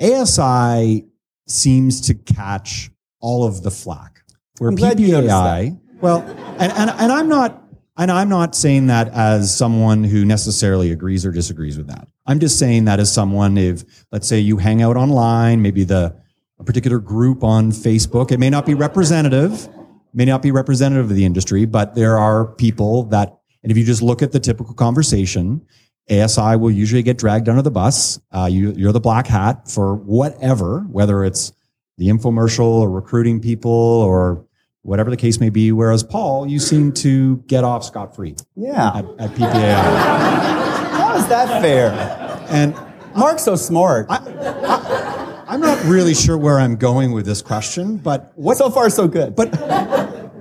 [0.00, 1.06] ASI
[1.46, 4.22] seems to catch all of the flack.
[4.58, 6.22] Where I'm glad you noticed PPAI, well,
[6.58, 7.59] and, and and I'm not
[8.00, 12.08] and I'm not saying that as someone who necessarily agrees or disagrees with that.
[12.26, 16.16] I'm just saying that as someone if let's say you hang out online, maybe the
[16.58, 19.68] a particular group on Facebook, it may not be representative,
[20.14, 23.84] may not be representative of the industry, but there are people that and if you
[23.84, 25.60] just look at the typical conversation,
[26.10, 28.18] ASI will usually get dragged under the bus.
[28.32, 31.52] Uh, you, you're the black hat for whatever, whether it's
[31.98, 34.46] the infomercial or recruiting people or
[34.82, 35.72] whatever the case may be.
[35.72, 38.88] Whereas Paul, you seem to get off scot free Yeah.
[38.96, 39.82] at, at PPAI.
[40.92, 41.90] How is that fair?
[42.50, 42.74] and
[43.14, 44.06] Mark's so smart.
[44.10, 48.56] I'm not really sure where I'm going with this question, but what?
[48.56, 49.34] so far, so good.
[49.34, 49.50] But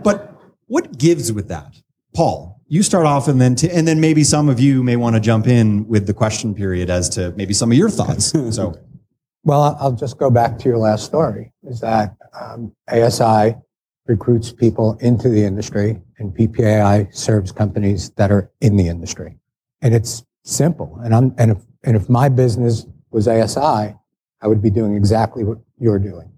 [0.03, 0.35] but
[0.67, 1.75] what gives with that,
[2.15, 2.61] Paul?
[2.67, 5.19] You start off, and then t- and then maybe some of you may want to
[5.19, 8.31] jump in with the question period as to maybe some of your thoughts.
[8.55, 8.75] So.
[9.45, 13.55] Well, I'll- I'll just go back to your last story, is that um, ASI
[14.09, 19.37] recruits people into the industry and PPAI serves companies that are in the industry.
[19.81, 20.99] And it's simple.
[21.03, 23.95] And I'm, and if, and if my business was ASI,
[24.41, 26.31] I would be doing exactly what you're doing.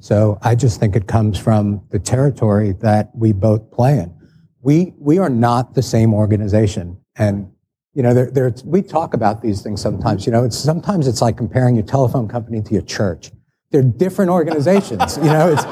[0.00, 4.14] So I just think it comes from the territory that we both play in.
[4.60, 6.98] We, we are not the same organization.
[7.16, 7.50] And
[7.94, 10.26] you know, there, there, we talk about these things sometimes.
[10.26, 13.30] You know, it's, sometimes it's like comparing your telephone company to your church.
[13.70, 15.16] They're different organizations.
[15.16, 15.64] you know, it's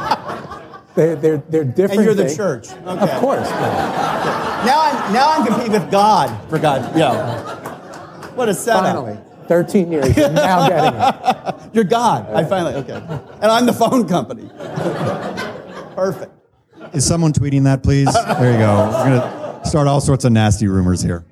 [0.94, 1.92] they're they're, they're different.
[1.92, 2.37] and you're the things.
[2.37, 2.68] church.
[2.85, 3.48] of course.
[3.50, 6.96] Now I'm now I'm competing with God for God.
[6.96, 7.62] Yeah.
[8.35, 8.96] What a setup.
[8.96, 11.55] Finally, 13 years, you're now getting it.
[11.74, 12.31] You're God.
[12.35, 13.02] I finally okay.
[13.40, 14.48] And I'm the phone company.
[15.94, 16.33] Perfect.
[16.94, 18.12] Is someone tweeting that, please?
[18.12, 18.87] There you go.
[18.87, 21.24] We're gonna start all sorts of nasty rumors here.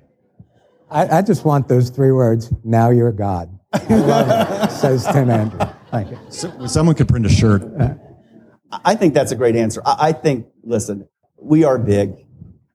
[0.90, 2.52] I, I just want those three words.
[2.64, 3.56] Now you're God.
[3.72, 5.60] I love it, says Tim Andrew.
[5.90, 6.18] Thank you.
[6.30, 7.62] So, someone could print a shirt.
[7.62, 7.94] Uh,
[8.72, 9.82] I think that's a great answer.
[9.84, 11.08] I think, listen,
[11.40, 12.26] we are big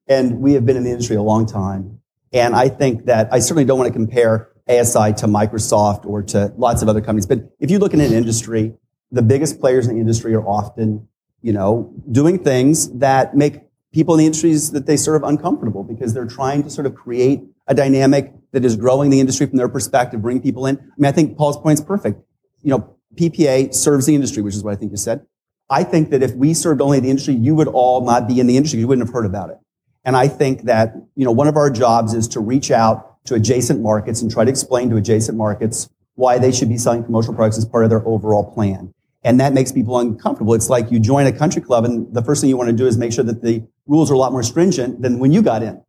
[0.07, 2.01] and we have been in the industry a long time.
[2.33, 6.53] And I think that I certainly don't want to compare ASI to Microsoft or to
[6.57, 7.25] lots of other companies.
[7.25, 8.73] But if you look in an industry,
[9.11, 11.07] the biggest players in the industry are often,
[11.41, 13.61] you know, doing things that make
[13.93, 17.41] people in the industries that they serve uncomfortable because they're trying to sort of create
[17.67, 20.77] a dynamic that is growing the industry from their perspective, bring people in.
[20.77, 22.21] I mean, I think Paul's point is perfect.
[22.61, 25.25] You know, PPA serves the industry, which is what I think you said.
[25.69, 28.47] I think that if we served only the industry, you would all not be in
[28.47, 28.79] the industry.
[28.79, 29.57] You wouldn't have heard about it.
[30.03, 33.33] And I think that, you know, one of our jobs is to reach out to
[33.33, 37.33] adjacent markets and try to explain to adjacent markets why they should be selling commercial
[37.33, 38.93] products as part of their overall plan.
[39.23, 40.53] And that makes people uncomfortable.
[40.53, 42.85] It's like you join a country club and the first thing you want to do
[42.85, 45.63] is make sure that the rules are a lot more stringent than when you got
[45.63, 45.81] in.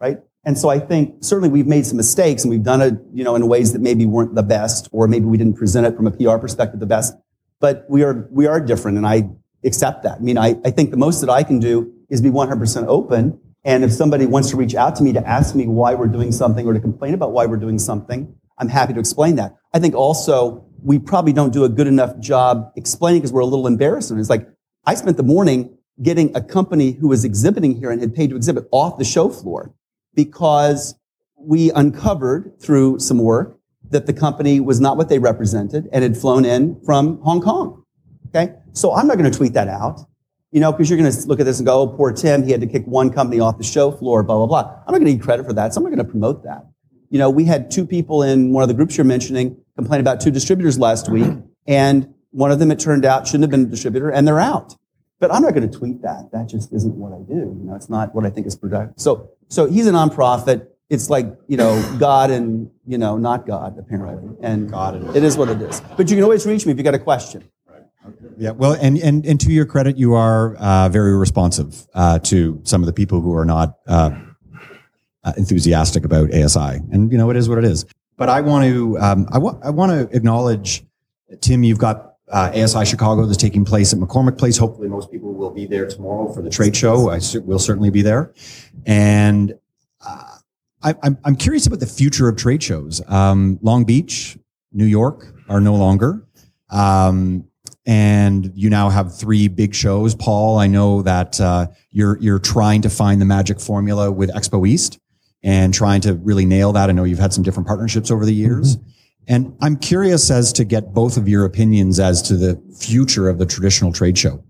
[0.00, 0.18] Right?
[0.44, 3.36] And so I think certainly we've made some mistakes and we've done it, you know,
[3.36, 6.10] in ways that maybe weren't the best, or maybe we didn't present it from a
[6.10, 7.14] PR perspective the best.
[7.60, 9.30] But we are we are different, and I
[9.64, 10.18] accept that.
[10.18, 13.38] I mean, I, I think the most that I can do is be 100% open.
[13.64, 16.32] And if somebody wants to reach out to me to ask me why we're doing
[16.32, 19.56] something or to complain about why we're doing something, I'm happy to explain that.
[19.74, 23.46] I think also we probably don't do a good enough job explaining because we're a
[23.46, 24.10] little embarrassed.
[24.10, 24.48] And it's like
[24.86, 28.36] I spent the morning getting a company who was exhibiting here and had paid to
[28.36, 29.74] exhibit off the show floor
[30.14, 30.94] because
[31.38, 33.59] we uncovered through some work
[33.90, 37.84] that the company was not what they represented and had flown in from Hong Kong.
[38.28, 38.54] Okay.
[38.72, 40.00] So I'm not going to tweet that out,
[40.52, 42.52] you know, because you're going to look at this and go, oh, poor Tim, he
[42.52, 44.82] had to kick one company off the show floor, blah, blah, blah.
[44.86, 45.74] I'm not going to get credit for that.
[45.74, 46.66] So I'm not going to promote that.
[47.10, 50.20] You know, we had two people in one of the groups you're mentioning complain about
[50.20, 51.32] two distributors last week,
[51.66, 54.76] and one of them, it turned out, shouldn't have been a distributor, and they're out.
[55.18, 56.30] But I'm not going to tweet that.
[56.32, 57.34] That just isn't what I do.
[57.34, 58.94] You know, it's not what I think is productive.
[58.98, 60.68] So, so he's a nonprofit.
[60.90, 64.36] It's like, you know, God and, you know, not God, apparently.
[64.42, 65.80] And God and- it is what it is.
[65.96, 67.44] But you can always reach me if you got a question.
[68.36, 72.58] Yeah, well, and and and to your credit, you are uh, very responsive uh, to
[72.64, 74.10] some of the people who are not uh,
[75.22, 77.84] uh, enthusiastic about ASI, and you know it is what it is.
[78.16, 80.82] But I want to um, I want I want to acknowledge,
[81.42, 81.62] Tim.
[81.62, 84.56] You've got uh, ASI Chicago that's taking place at McCormick Place.
[84.56, 87.10] Hopefully, most people will be there tomorrow for the trade show.
[87.10, 88.32] I cer- will certainly be there,
[88.86, 89.52] and
[90.82, 93.02] I, I'm, I'm curious about the future of trade shows.
[93.08, 94.38] Um, Long Beach,
[94.72, 96.26] New York are no longer.
[96.70, 97.44] Um,
[97.86, 100.14] and you now have three big shows.
[100.14, 104.68] Paul, I know that uh, you're you're trying to find the magic formula with Expo
[104.68, 104.98] East
[105.42, 106.88] and trying to really nail that.
[106.88, 108.76] I know you've had some different partnerships over the years.
[108.76, 108.90] Mm-hmm.
[109.28, 113.38] And I'm curious as to get both of your opinions as to the future of
[113.38, 114.42] the traditional trade show.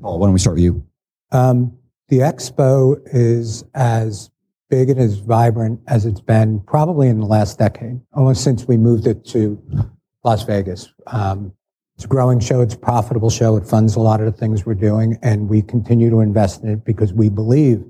[0.00, 0.84] Paul, why don't we start with you?
[1.30, 1.76] Um,
[2.08, 4.30] the expo is as
[4.74, 8.76] big and as vibrant as it's been probably in the last decade, almost since we
[8.76, 9.62] moved it to
[10.24, 10.92] Las Vegas.
[11.06, 11.52] Um,
[11.94, 12.60] it's a growing show.
[12.60, 13.56] It's a profitable show.
[13.56, 16.70] It funds a lot of the things we're doing, and we continue to invest in
[16.70, 17.84] it because we believe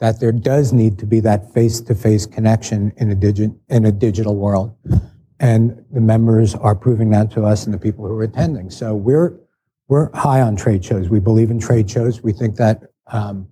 [0.00, 4.74] that there does need to be that face-to-face connection in a, in a digital world.
[5.38, 8.68] And the members are proving that to us and the people who are attending.
[8.70, 9.38] So we're,
[9.86, 11.08] we're high on trade shows.
[11.08, 12.20] We believe in trade shows.
[12.20, 13.46] We think that, um,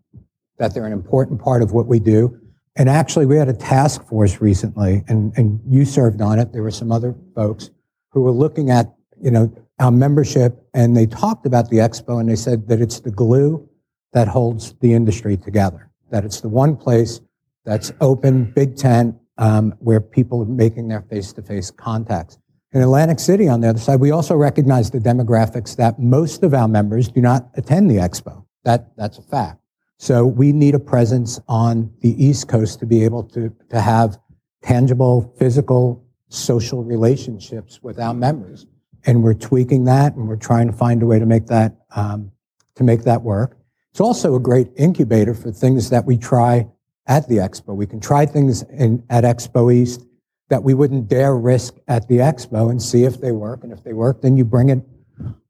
[0.59, 2.41] that they're an important part of what we do.
[2.77, 6.53] And actually, we had a task force recently, and, and you served on it.
[6.53, 7.71] There were some other folks
[8.11, 12.29] who were looking at, you know, our membership, and they talked about the expo, and
[12.29, 13.69] they said that it's the glue
[14.13, 15.91] that holds the industry together.
[16.11, 17.21] That it's the one place
[17.65, 22.39] that's open, big tent, um, where people are making their face-to-face contacts.
[22.73, 26.55] In Atlantic City, on the other side, we also recognize the demographics that most of
[26.55, 28.45] our members do not attend the expo.
[28.65, 29.61] That that's a fact.
[29.99, 34.19] So we need a presence on the East Coast to be able to, to have
[34.63, 38.67] tangible, physical, social relationships with our members.
[39.07, 42.33] And we're tweaking that and we're trying to find a way to make that, um,
[42.77, 43.59] to make that work.
[43.93, 46.67] It's also a great incubator for things that we try
[47.07, 47.77] at the expo.
[47.77, 50.05] We can try things in, at Expo East
[50.49, 53.63] that we wouldn't dare risk at the expo and see if they work.
[53.63, 54.81] And if they work, then you bring it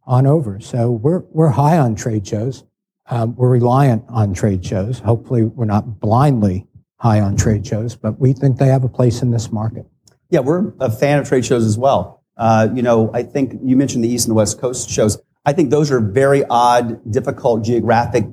[0.07, 0.61] on over.
[0.61, 2.65] So we're, we're high on trade shows.
[3.07, 4.99] Um, we're reliant on trade shows.
[5.01, 9.21] Hopefully, we're not blindly high on trade shows, but we think they have a place
[9.21, 9.85] in this market.
[10.31, 12.23] Yeah, we're a fan of trade shows as well.
[12.37, 15.19] Uh, you know, I think you mentioned the East and West Coast shows.
[15.45, 18.25] I think those are very odd, difficult geographic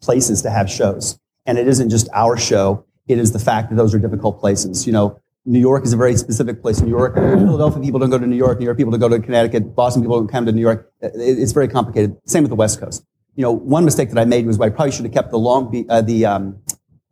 [0.00, 1.18] places to have shows.
[1.44, 2.86] And it isn't just our show.
[3.06, 4.86] It is the fact that those are difficult places.
[4.86, 6.80] You know, New York is a very specific place.
[6.80, 8.58] New York, Philadelphia people don't go to New York.
[8.58, 9.76] New York people don't go to Connecticut.
[9.76, 10.90] Boston people don't come to New York.
[11.02, 12.16] It's very complicated.
[12.24, 13.04] Same with the West Coast
[13.36, 15.70] you know, one mistake that I made was I probably should have kept the Long
[15.70, 16.58] Be- uh, the um,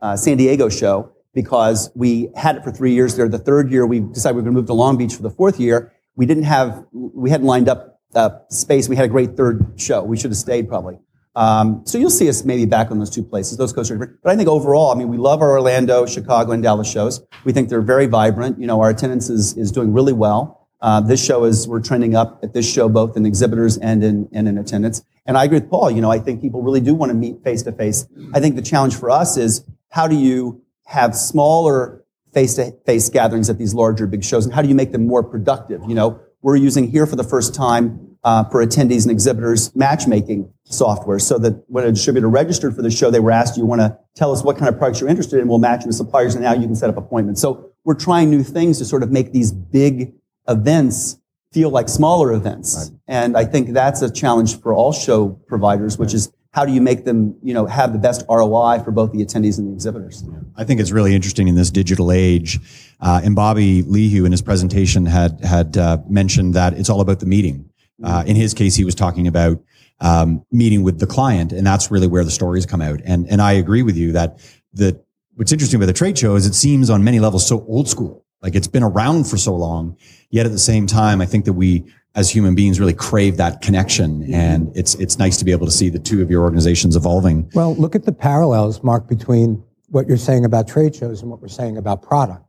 [0.01, 3.29] uh, San Diego show because we had it for three years there.
[3.29, 5.31] The third year, we decided we were going to move to Long Beach for the
[5.31, 5.93] fourth year.
[6.17, 8.89] We didn't have, we hadn't lined up uh, space.
[8.89, 10.03] We had a great third show.
[10.03, 10.99] We should have stayed probably.
[11.37, 13.59] Um, so you'll see us maybe back on those two places.
[13.59, 14.23] Those coasts are different.
[14.23, 17.27] But I think overall, I mean, we love our Orlando, Chicago, and Dallas shows.
[17.45, 18.61] We think they're very vibrant.
[18.61, 20.64] You know, our attendance is, is doing really well.
[20.85, 24.29] Uh, this show is, we're trending up at this show, both in exhibitors and in,
[24.33, 25.03] and in attendance.
[25.25, 25.91] And I agree with Paul.
[25.91, 28.07] You know, I think people really do want to meet face to face.
[28.35, 33.09] I think the challenge for us is how do you have smaller face to face
[33.09, 35.81] gatherings at these larger big shows and how do you make them more productive?
[35.89, 40.53] You know, we're using here for the first time uh, for attendees and exhibitors matchmaking
[40.65, 43.67] software so that when a distributor registered for the show, they were asked, "Do you
[43.67, 45.49] want to tell us what kind of products you're interested in?
[45.49, 47.41] We'll match you with suppliers and now you can set up appointments.
[47.41, 50.13] So we're trying new things to sort of make these big
[50.49, 51.19] events
[51.53, 52.91] feel like smaller events.
[52.91, 52.99] Right.
[53.07, 56.81] And I think that's a challenge for all show providers, which is how do you
[56.81, 60.25] make them, you know, have the best ROI for both the attendees and the exhibitors?
[60.57, 62.61] I think it's really interesting in this digital age.
[63.01, 67.21] Uh, and Bobby Lehew in his presentation had had uh, mentioned that it's all about
[67.21, 67.71] the meeting.
[68.03, 69.61] Uh, in his case, he was talking about
[70.01, 73.01] um, meeting with the client, and that's really where the stories come out.
[73.05, 74.39] And and I agree with you that
[74.73, 75.01] the
[75.35, 78.24] what's interesting about the trade show is it seems on many levels so old school.
[78.45, 79.97] Like it's been around for so long.
[80.29, 83.63] Yet at the same time, I think that we as human beings really crave that
[83.63, 84.21] connection.
[84.21, 84.35] Mm-hmm.
[84.35, 87.51] And it's, it's nice to be able to see the two of your organizations evolving.
[87.55, 91.41] Well, look at the parallels, Mark, between what you're saying about trade shows and what
[91.41, 92.45] we're saying about product.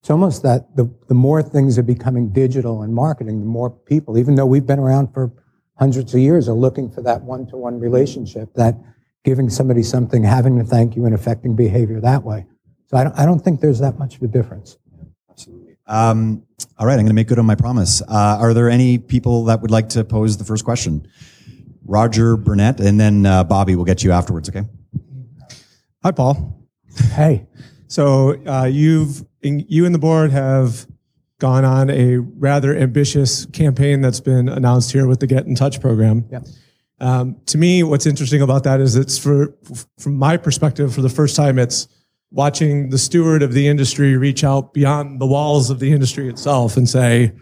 [0.00, 4.18] It's almost that the, the more things are becoming digital and marketing, the more people,
[4.18, 5.32] even though we've been around for
[5.78, 8.76] hundreds of years, are looking for that one-to-one relationship, that
[9.24, 12.46] giving somebody something, having to thank you, and affecting behavior that way.
[12.86, 14.78] So I don't, I don't think there's that much of a difference.
[15.86, 16.42] Um,
[16.78, 18.02] all right, I'm going to make good on my promise.
[18.02, 21.06] Uh, are there any people that would like to pose the first question?
[21.84, 24.48] Roger Burnett, and then uh, Bobby will get you afterwards.
[24.48, 24.62] Okay.
[26.02, 26.60] Hi, Paul.
[27.12, 27.46] Hey.
[27.88, 30.86] So uh, you've you and the board have
[31.38, 35.80] gone on a rather ambitious campaign that's been announced here with the Get in Touch
[35.80, 36.24] program.
[36.30, 36.46] Yep.
[36.98, 39.54] Um, to me, what's interesting about that is it's for,
[39.98, 41.88] from my perspective, for the first time, it's
[42.30, 46.76] watching the steward of the industry reach out beyond the walls of the industry itself
[46.76, 47.32] and say,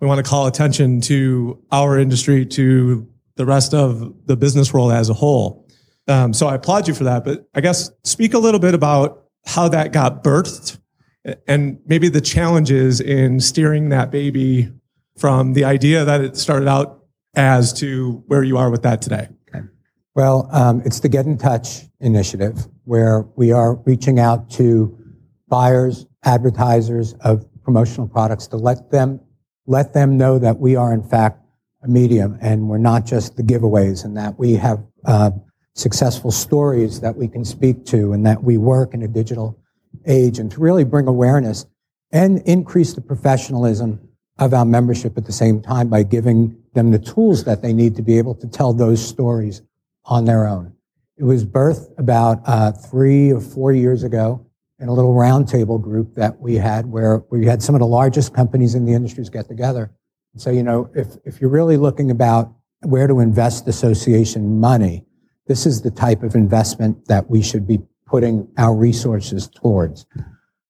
[0.00, 4.92] we want to call attention to our industry, to the rest of the business world
[4.92, 5.68] as a whole.
[6.08, 7.24] Um, so I applaud you for that.
[7.24, 10.78] But I guess speak a little bit about how that got birthed
[11.46, 14.72] and maybe the challenges in steering that baby
[15.18, 19.28] from the idea that it started out as to where you are with that today.
[20.14, 24.98] Well, um, it's the Get in Touch initiative where we are reaching out to
[25.48, 29.20] buyers, advertisers of promotional products to let them
[29.66, 31.40] let them know that we are in fact
[31.84, 35.30] a medium and we're not just the giveaways and that we have uh,
[35.74, 39.56] successful stories that we can speak to and that we work in a digital
[40.06, 41.66] age and to really bring awareness
[42.10, 44.00] and increase the professionalism
[44.38, 47.94] of our membership at the same time by giving them the tools that they need
[47.94, 49.62] to be able to tell those stories
[50.04, 50.72] on their own.
[51.16, 54.46] It was birthed about uh, three or four years ago
[54.78, 58.32] in a little roundtable group that we had where we had some of the largest
[58.32, 59.90] companies in the industries get together
[60.32, 65.04] and say, you know, if, if you're really looking about where to invest association money,
[65.46, 70.06] this is the type of investment that we should be putting our resources towards.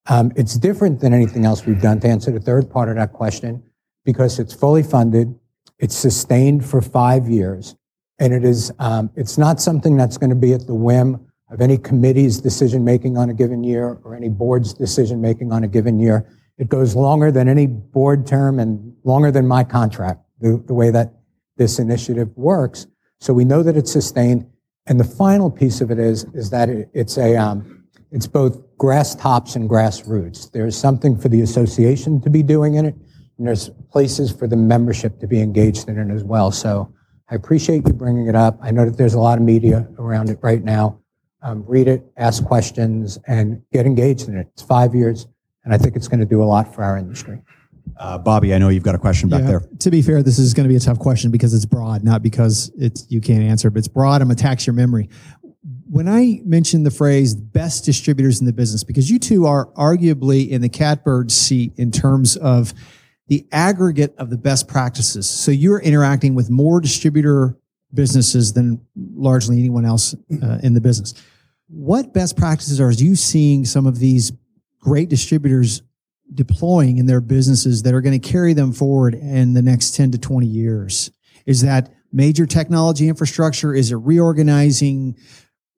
[0.07, 3.12] Um, it's different than anything else we've done to answer the third part of that
[3.12, 3.62] question
[4.05, 5.39] because it's fully funded,
[5.78, 7.76] it's sustained for five years,
[8.20, 11.60] and it is um, it's not something that's going to be at the whim of
[11.60, 15.68] any committee's decision making on a given year or any board's decision making on a
[15.68, 16.28] given year.
[16.58, 20.90] It goes longer than any board term and longer than my contract, the, the way
[20.90, 21.14] that
[21.56, 22.86] this initiative works.
[23.18, 24.46] So we know that it's sustained.
[24.86, 28.60] And the final piece of it is, is that it, it's a, um, it's both
[28.76, 30.52] grass tops and grassroots.
[30.52, 32.94] There's something for the association to be doing in it,
[33.38, 36.50] and there's places for the membership to be engaged in it as well.
[36.50, 36.92] So
[37.31, 38.59] I appreciate you bringing it up.
[38.61, 40.99] I know that there's a lot of media around it right now.
[41.43, 44.49] Um, read it, ask questions, and get engaged in it.
[44.53, 45.26] It's five years,
[45.64, 47.41] and I think it's going to do a lot for our industry.
[47.97, 49.47] Uh, Bobby, I know you've got a question back Yeah.
[49.47, 49.61] there.
[49.78, 52.22] To be fair, this is going to be a tough question because it's broad, not
[52.22, 54.20] because it's you can't answer, but it's broad.
[54.22, 55.09] I'm gonna tax your memory.
[55.89, 60.49] When I mentioned the phrase "best distributors in the business," because you two are arguably
[60.49, 62.74] in the catbird seat in terms of
[63.31, 65.31] the aggregate of the best practices.
[65.31, 67.57] So you're interacting with more distributor
[67.95, 71.14] businesses than largely anyone else uh, in the business.
[71.68, 74.33] What best practices are you seeing some of these
[74.81, 75.83] great distributors
[76.35, 80.11] deploying in their businesses that are going to carry them forward in the next 10
[80.11, 81.12] to 20 years?
[81.47, 83.72] Is that major technology infrastructure?
[83.72, 85.16] Is it reorganizing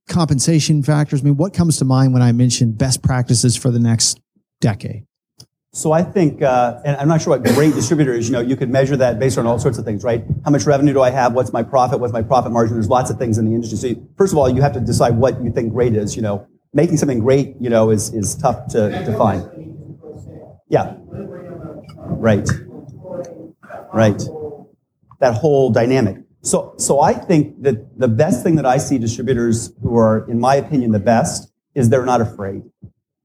[0.09, 1.21] compensation factors?
[1.21, 4.21] I mean, what comes to mind when I mention best practices for the next
[4.63, 5.05] decade?
[5.75, 8.29] So I think, uh, and I'm not sure what great distributor is.
[8.29, 10.23] You know, you could measure that based on all sorts of things, right?
[10.45, 11.33] How much revenue do I have?
[11.33, 11.99] What's my profit?
[11.99, 12.75] What's my profit margin?
[12.75, 13.79] There's lots of things in the industry.
[13.79, 16.14] So first of all, you have to decide what you think great is.
[16.14, 19.41] You know, making something great, you know, is is tough to define.
[20.68, 20.95] Yeah.
[21.09, 22.47] Right.
[23.95, 24.23] Right.
[25.20, 26.18] That whole dynamic.
[26.43, 30.39] So, so I think that the best thing that I see distributors who are, in
[30.39, 32.62] my opinion, the best is they're not afraid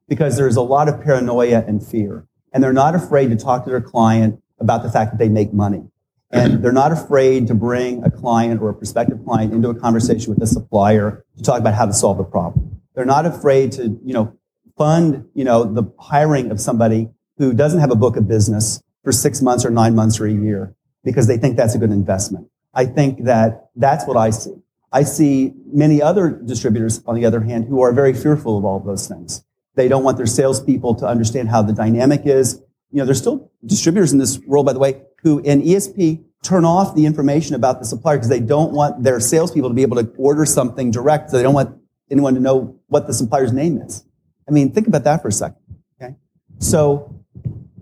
[0.07, 2.25] because there's a lot of paranoia and fear.
[2.57, 5.53] And they're not afraid to talk to their client about the fact that they make
[5.53, 5.83] money.
[6.31, 10.33] And they're not afraid to bring a client or a prospective client into a conversation
[10.33, 12.81] with a supplier to talk about how to solve the problem.
[12.95, 14.35] They're not afraid to, you know,
[14.75, 19.11] fund, you know, the hiring of somebody who doesn't have a book of business for
[19.11, 22.47] six months or nine months or a year because they think that's a good investment.
[22.73, 24.55] I think that that's what I see.
[24.91, 28.77] I see many other distributors, on the other hand, who are very fearful of all
[28.77, 29.43] of those things.
[29.77, 32.61] They don't want their salespeople to understand how the dynamic is.
[32.91, 36.65] You know, there's still distributors in this world, by the way, who in ESP turn
[36.65, 39.97] off the information about the supplier because they don't want their salespeople to be able
[39.97, 41.29] to order something direct.
[41.29, 41.77] So they don't want
[42.09, 44.03] anyone to know what the supplier's name is.
[44.47, 45.61] I mean, think about that for a second.
[46.01, 46.15] Okay.
[46.59, 47.23] So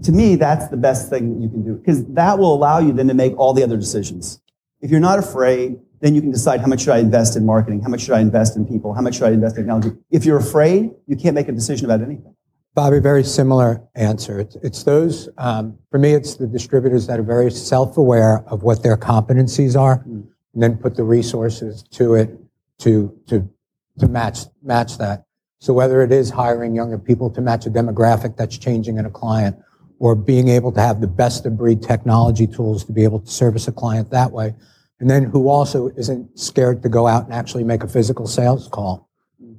[0.03, 2.91] to me, that's the best thing that you can do because that will allow you
[2.91, 4.41] then to make all the other decisions.
[4.81, 7.81] If you're not afraid, then you can decide how much should I invest in marketing?
[7.81, 8.93] How much should I invest in people?
[8.93, 9.89] How much should I invest in technology?
[10.11, 12.35] If you're afraid, you can't make a decision about anything.
[12.75, 14.39] Bobby, very similar answer.
[14.39, 18.61] It's, it's those, um, for me, it's the distributors that are very self aware of
[18.61, 22.37] what their competencies are and then put the resources to it
[22.79, 23.49] to, to,
[23.97, 25.23] to match, match that.
[25.59, 29.09] So whether it is hiring younger people to match a demographic that's changing in a
[29.09, 29.57] client
[29.97, 33.31] or being able to have the best of breed technology tools to be able to
[33.31, 34.53] service a client that way.
[34.99, 38.67] And then who also isn't scared to go out and actually make a physical sales
[38.67, 39.09] call.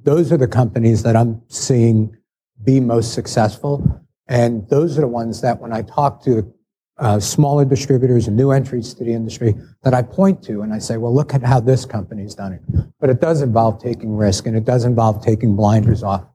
[0.03, 2.15] Those are the companies that I'm seeing
[2.63, 4.01] be most successful.
[4.27, 6.51] And those are the ones that when I talk to
[6.97, 10.79] uh, smaller distributors and new entries to the industry that I point to and I
[10.79, 12.61] say, well, look at how this company's done it.
[12.99, 16.25] But it does involve taking risk and it does involve taking blinders off.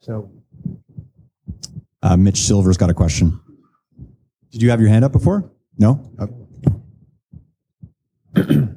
[0.00, 0.30] So
[2.02, 3.40] Uh, Mitch Silver's got a question.
[4.50, 5.50] Did you have your hand up before?
[5.78, 6.12] No?
[6.18, 6.26] Uh,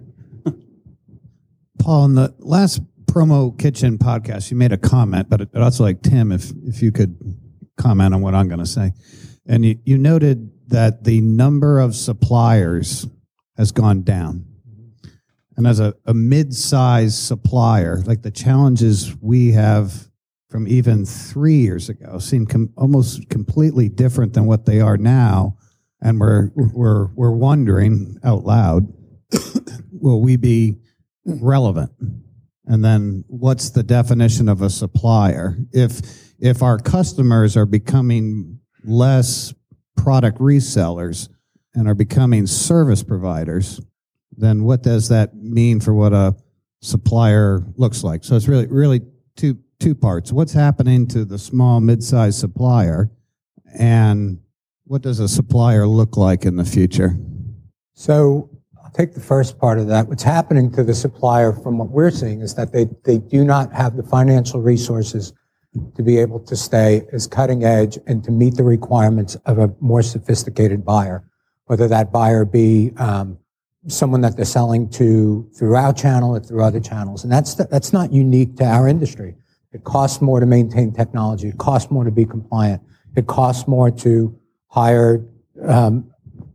[1.80, 6.02] Paul, in the last promo kitchen podcast, you made a comment, but I'd also like
[6.02, 7.18] Tim, if if you could
[7.78, 8.92] comment on what I'm going to say.
[9.48, 13.08] And you, you noted that the number of suppliers
[13.58, 14.46] has gone down.
[15.58, 20.10] And as a, a mid-sized supplier, like the challenges we have
[20.50, 25.58] from even three years ago seem com- almost completely different than what they are now.
[26.02, 28.88] And we're, we're, we're wondering out loud,
[30.02, 30.78] will we be
[31.26, 31.92] relevant?
[32.66, 35.58] And then what's the definition of a supplier?
[35.72, 39.54] If, if our customers are becoming less
[39.98, 41.30] product resellers
[41.74, 43.82] and are becoming service providers,
[44.38, 46.36] then what does that mean for what a
[46.82, 48.24] supplier looks like?
[48.24, 49.02] So it's really, really
[49.36, 50.32] two, two parts.
[50.32, 53.12] What's happening to the small, mid-sized supplier
[53.78, 54.40] and
[54.86, 57.16] what does a supplier look like in the future?
[57.94, 58.49] So
[58.90, 60.08] I'll take the first part of that.
[60.08, 63.72] What's happening to the supplier from what we're seeing is that they, they do not
[63.72, 65.32] have the financial resources
[65.96, 69.72] to be able to stay as cutting edge and to meet the requirements of a
[69.80, 71.24] more sophisticated buyer,
[71.66, 73.38] whether that buyer be um,
[73.88, 77.24] someone that they're selling to through our channel or through other channels.
[77.24, 79.36] And that's, that's not unique to our industry.
[79.72, 81.50] It costs more to maintain technology.
[81.50, 82.82] It costs more to be compliant.
[83.16, 84.36] It costs more to
[84.70, 85.24] hire
[85.62, 86.10] um,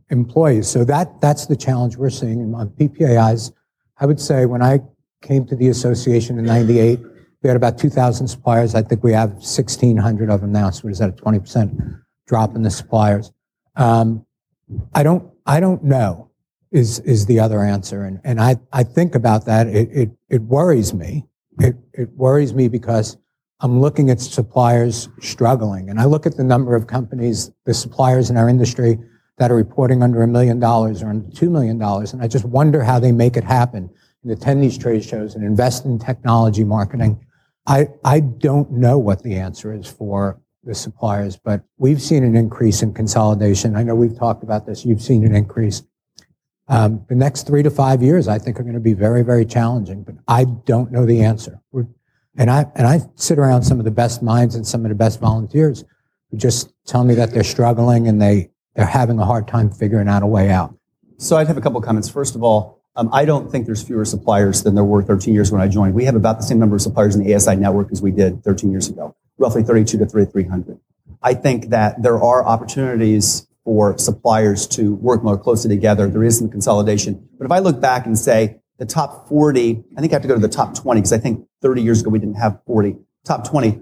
[0.09, 0.67] employees.
[0.67, 2.53] So that, that's the challenge we're seeing.
[2.53, 3.51] On PPAIs,
[3.97, 4.79] I would say when I
[5.21, 6.99] came to the association in 98,
[7.41, 8.75] we had about 2,000 suppliers.
[8.75, 10.69] I think we have 1,600 of them now.
[10.71, 13.31] So is that a 20% drop in the suppliers?
[13.75, 14.25] Um,
[14.93, 16.31] I don't, I don't know
[16.71, 18.03] is, is the other answer.
[18.03, 19.67] And, and I, I think about that.
[19.67, 21.25] It, it, it worries me.
[21.59, 23.17] It, it worries me because
[23.61, 25.89] I'm looking at suppliers struggling.
[25.89, 28.97] And I look at the number of companies, the suppliers in our industry
[29.37, 31.81] that are reporting under a million dollars or under $2 million.
[31.81, 33.89] And I just wonder how they make it happen
[34.23, 37.19] and attend these trade shows and invest in technology marketing.
[37.67, 42.35] I, I don't know what the answer is for the suppliers, but we've seen an
[42.35, 43.75] increase in consolidation.
[43.75, 44.85] I know we've talked about this.
[44.85, 45.83] You've seen an increase.
[46.67, 49.45] Um, the next three to five years, I think, are going to be very, very
[49.45, 51.61] challenging, but I don't know the answer.
[51.71, 51.85] We're,
[52.37, 54.95] and I and I sit around some of the best minds and some of the
[54.95, 55.85] best volunteers
[56.31, 60.07] who just tell me that they're struggling and they they're having a hard time figuring
[60.07, 60.75] out a way out.
[61.17, 62.09] So I'd have a couple of comments.
[62.09, 65.51] First of all, um, I don't think there's fewer suppliers than there were 13 years
[65.51, 65.93] when I joined.
[65.93, 68.43] We have about the same number of suppliers in the ASI network as we did
[68.43, 70.79] 13 years ago, roughly 32 to 3,300.
[71.21, 76.07] I think that there are opportunities for suppliers to work more closely together.
[76.07, 77.27] There is some consolidation.
[77.37, 80.27] But if I look back and say the top 40, I think I have to
[80.27, 82.95] go to the top 20 because I think 30 years ago we didn't have 40.
[83.25, 83.81] Top 20,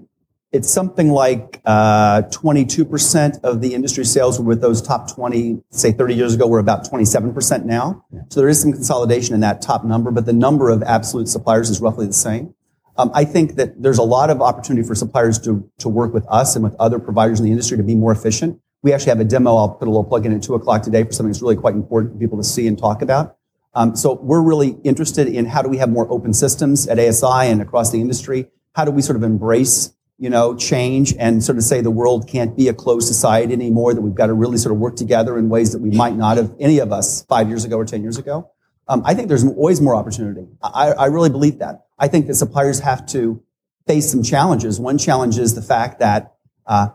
[0.54, 5.90] it's something like uh, 22% of the industry sales were with those top 20, say
[5.90, 8.04] 30 years ago, we're about 27% now.
[8.30, 11.70] So there is some consolidation in that top number, but the number of absolute suppliers
[11.70, 12.54] is roughly the same.
[12.96, 16.24] Um, I think that there's a lot of opportunity for suppliers to, to work with
[16.28, 18.60] us and with other providers in the industry to be more efficient.
[18.82, 19.56] We actually have a demo.
[19.56, 21.74] I'll put a little plug in at two o'clock today for something that's really quite
[21.74, 23.38] important for people to see and talk about.
[23.74, 27.50] Um, so we're really interested in how do we have more open systems at ASI
[27.50, 28.46] and across the industry?
[28.76, 32.28] How do we sort of embrace you know, change and sort of say the world
[32.28, 35.38] can't be a closed society anymore, that we've got to really sort of work together
[35.38, 38.02] in ways that we might not have, any of us, five years ago or 10
[38.02, 38.50] years ago.
[38.86, 40.46] Um, I think there's always more opportunity.
[40.62, 41.86] I, I really believe that.
[41.98, 43.42] I think that suppliers have to
[43.86, 44.78] face some challenges.
[44.78, 46.34] One challenge is the fact that
[46.66, 46.88] uh,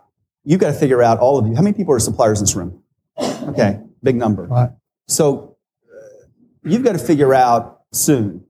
[0.43, 2.55] you've got to figure out, all of you, how many people are suppliers in this
[2.55, 2.83] room?
[3.19, 4.43] Okay, big number.
[4.43, 4.69] Right.
[5.07, 5.57] So
[5.91, 6.25] uh,
[6.63, 8.45] you've got to figure out soon,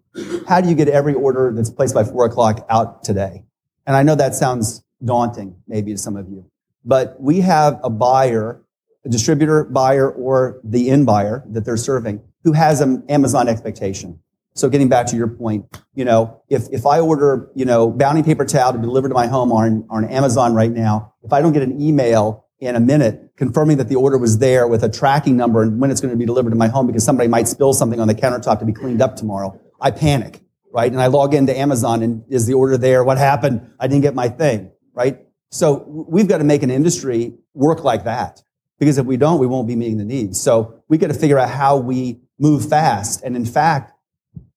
[0.47, 3.45] how do you get every order that's placed by four o'clock out today?
[3.89, 6.45] And I know that sounds daunting, maybe to some of you,
[6.85, 8.61] but we have a buyer,
[9.03, 14.19] a distributor, buyer, or the end buyer that they're serving who has an Amazon expectation.
[14.53, 18.21] So getting back to your point, you know, if, if I order, you know, bounty
[18.21, 21.41] paper towel to be delivered to my home on, on Amazon right now, if I
[21.41, 24.89] don't get an email in a minute confirming that the order was there with a
[24.89, 27.47] tracking number and when it's going to be delivered to my home because somebody might
[27.47, 30.91] spill something on the countertop to be cleaned up tomorrow, I panic right?
[30.91, 33.03] And I log into Amazon and is the order there?
[33.03, 33.71] What happened?
[33.79, 35.19] I didn't get my thing, right?
[35.51, 38.43] So we've got to make an industry work like that
[38.77, 40.39] because if we don't, we won't be meeting the needs.
[40.39, 43.23] So we got to figure out how we move fast.
[43.23, 43.93] And in fact,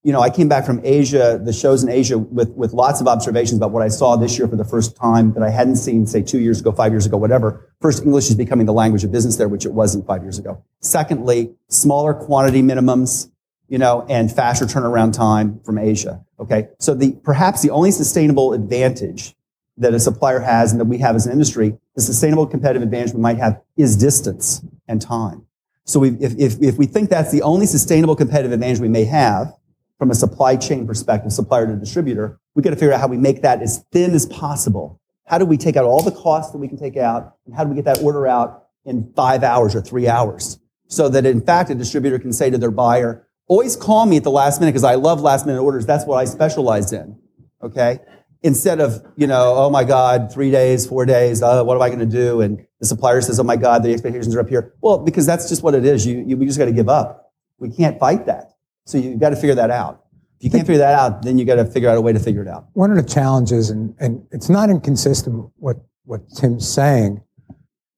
[0.05, 3.07] you know, I came back from Asia, the shows in Asia with, with lots of
[3.07, 6.07] observations about what I saw this year for the first time that I hadn't seen,
[6.07, 7.73] say, two years ago, five years ago, whatever.
[7.81, 10.65] First, English is becoming the language of business there, which it wasn't five years ago.
[10.81, 13.31] Secondly, smaller quantity minimums,
[13.73, 16.23] you know, and faster turnaround time from Asia.
[16.39, 16.69] Okay.
[16.79, 19.35] So the, perhaps the only sustainable advantage
[19.79, 23.15] that a supplier has and that we have as an industry, the sustainable competitive advantage
[23.15, 25.47] we might have is distance and time.
[25.87, 29.55] So if, if, if we think that's the only sustainable competitive advantage we may have
[29.99, 33.17] from a supply chain perspective, supplier to distributor, we got to figure out how we
[33.17, 36.59] make that as thin as possible how do we take out all the costs that
[36.59, 39.75] we can take out, and how do we get that order out in five hours
[39.75, 40.59] or three hours?
[40.89, 44.25] So that in fact, a distributor can say to their buyer, always call me at
[44.25, 45.87] the last minute because I love last minute orders.
[45.87, 47.19] That's what I specialize in.
[47.63, 48.01] Okay?
[48.43, 51.89] Instead of, you know, oh my God, three days, four days, uh, what am I
[51.89, 52.41] going to do?
[52.41, 54.75] And the supplier says, oh my God, the expectations are up here.
[54.81, 56.05] Well, because that's just what it is.
[56.07, 57.33] You, you we just got to give up.
[57.59, 58.57] We can't fight that.
[58.85, 60.05] So you've got to figure that out.
[60.41, 62.19] If you can't figure that out, then you got to figure out a way to
[62.19, 62.67] figure it out.
[62.73, 67.23] One of the challenges, and, and it's not inconsistent with what, what Tim's saying,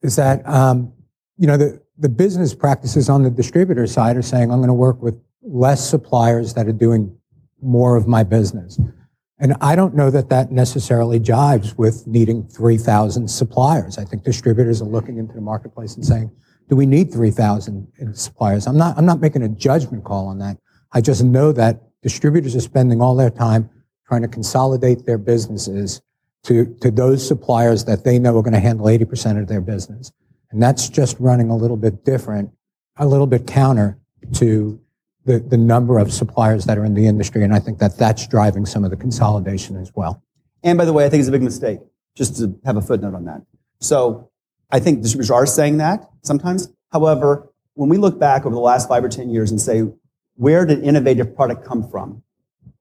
[0.03, 0.92] is that, um,
[1.38, 4.74] you know, the, the business practices on the distributor side are saying, I'm going to
[4.74, 7.16] work with less suppliers that are doing
[7.62, 8.78] more of my business.
[9.38, 13.99] And I don't know that that necessarily jives with needing 3,000 suppliers.
[13.99, 16.30] I think distributors are looking into the marketplace and saying,
[16.68, 18.66] do we need 3,000 suppliers?
[18.66, 20.57] I'm not, I'm not making a judgment call on that.
[20.92, 23.68] I just know that distributors are spending all their time
[24.07, 26.01] trying to consolidate their businesses
[26.45, 30.12] to, to those suppliers that they know are going to handle 80% of their business.
[30.51, 32.51] And that's just running a little bit different,
[32.97, 33.99] a little bit counter
[34.34, 34.80] to
[35.25, 37.43] the, the number of suppliers that are in the industry.
[37.43, 40.22] And I think that that's driving some of the consolidation as well.
[40.62, 41.81] And by the way, I think it's a big mistake,
[42.14, 43.43] just to have a footnote on that.
[43.81, 44.31] So
[44.70, 46.68] I think distributors are saying that sometimes.
[46.93, 49.85] However, when we look back over the last five or 10 years and say,
[50.37, 52.22] where did innovative product come from?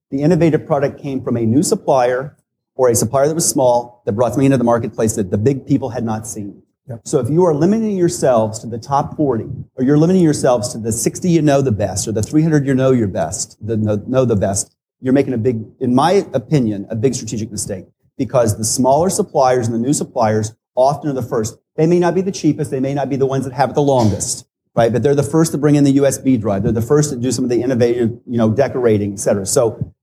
[0.09, 2.37] The innovative product came from a new supplier
[2.75, 5.65] or a supplier that was small that brought something into the marketplace that the big
[5.65, 6.62] people had not seen.
[6.87, 7.01] Yep.
[7.05, 10.77] So if you are limiting yourselves to the top 40, or you're limiting yourselves to
[10.77, 14.03] the 60 you know the best, or the 300 you know you're best, the know,
[14.05, 17.85] know the best, you're making a big, in my opinion, a big strategic mistake.
[18.17, 21.57] Because the smaller suppliers and the new suppliers often are the first.
[21.77, 23.73] They may not be the cheapest, they may not be the ones that have it
[23.73, 24.91] the longest, right?
[24.91, 26.63] But they're the first to bring in the USB drive.
[26.63, 29.45] They're the first to do some of the innovative, you know, decorating, et cetera.
[29.45, 29.93] So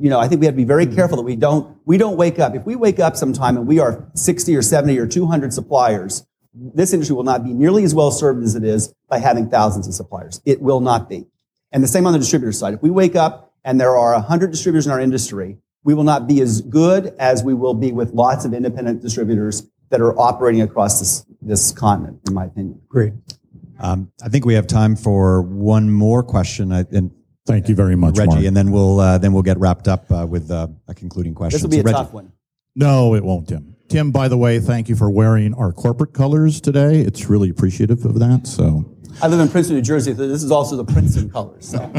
[0.00, 0.94] you know, I think we have to be very mm-hmm.
[0.94, 2.54] careful that we don't, we don't wake up.
[2.54, 6.92] If we wake up sometime and we are 60 or 70 or 200 suppliers, this
[6.92, 9.94] industry will not be nearly as well served as it is by having thousands of
[9.94, 10.40] suppliers.
[10.44, 11.26] It will not be.
[11.72, 12.74] And the same on the distributor side.
[12.74, 16.26] If we wake up and there are 100 distributors in our industry, we will not
[16.26, 20.62] be as good as we will be with lots of independent distributors that are operating
[20.62, 22.80] across this, this continent, in my opinion.
[22.88, 23.12] Great.
[23.78, 26.72] Um, I think we have time for one more question.
[26.72, 27.12] I, and
[27.50, 28.44] Thank you very much, Reggie, Mark.
[28.44, 31.56] and then we'll uh, then we'll get wrapped up uh, with uh, a concluding question.
[31.56, 31.96] This will be So, a Reggie.
[31.96, 32.32] tough one.
[32.76, 33.76] No, it won't, Tim.
[33.88, 37.00] Tim, by the way, thank you for wearing our corporate colors today.
[37.00, 38.46] It's really appreciative of that.
[38.46, 38.84] So,
[39.20, 41.68] I live in Princeton, New Jersey, so this is also the Princeton colors.
[41.68, 41.92] So.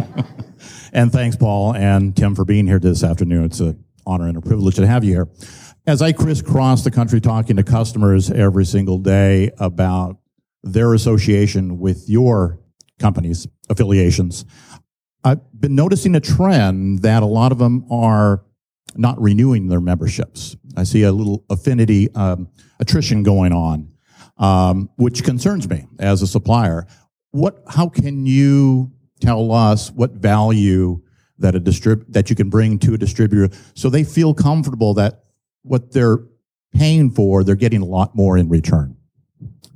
[0.93, 3.43] and thanks, Paul and Tim, for being here this afternoon.
[3.45, 5.27] It's an honor and a privilege to have you here.
[5.85, 10.17] As I crisscross the country talking to customers every single day about
[10.63, 12.59] their association with your
[12.99, 14.45] company's affiliations,
[15.23, 18.43] I've been noticing a trend that a lot of them are
[18.95, 20.55] not renewing their memberships.
[20.75, 22.49] I see a little affinity um,
[22.79, 23.91] attrition going on,
[24.37, 26.87] um, which concerns me as a supplier.
[27.31, 27.63] What?
[27.67, 31.01] How can you tell us what value
[31.37, 35.23] that a distrib- that you can bring to a distributor so they feel comfortable that
[35.63, 36.19] what they're
[36.73, 38.97] paying for they're getting a lot more in return?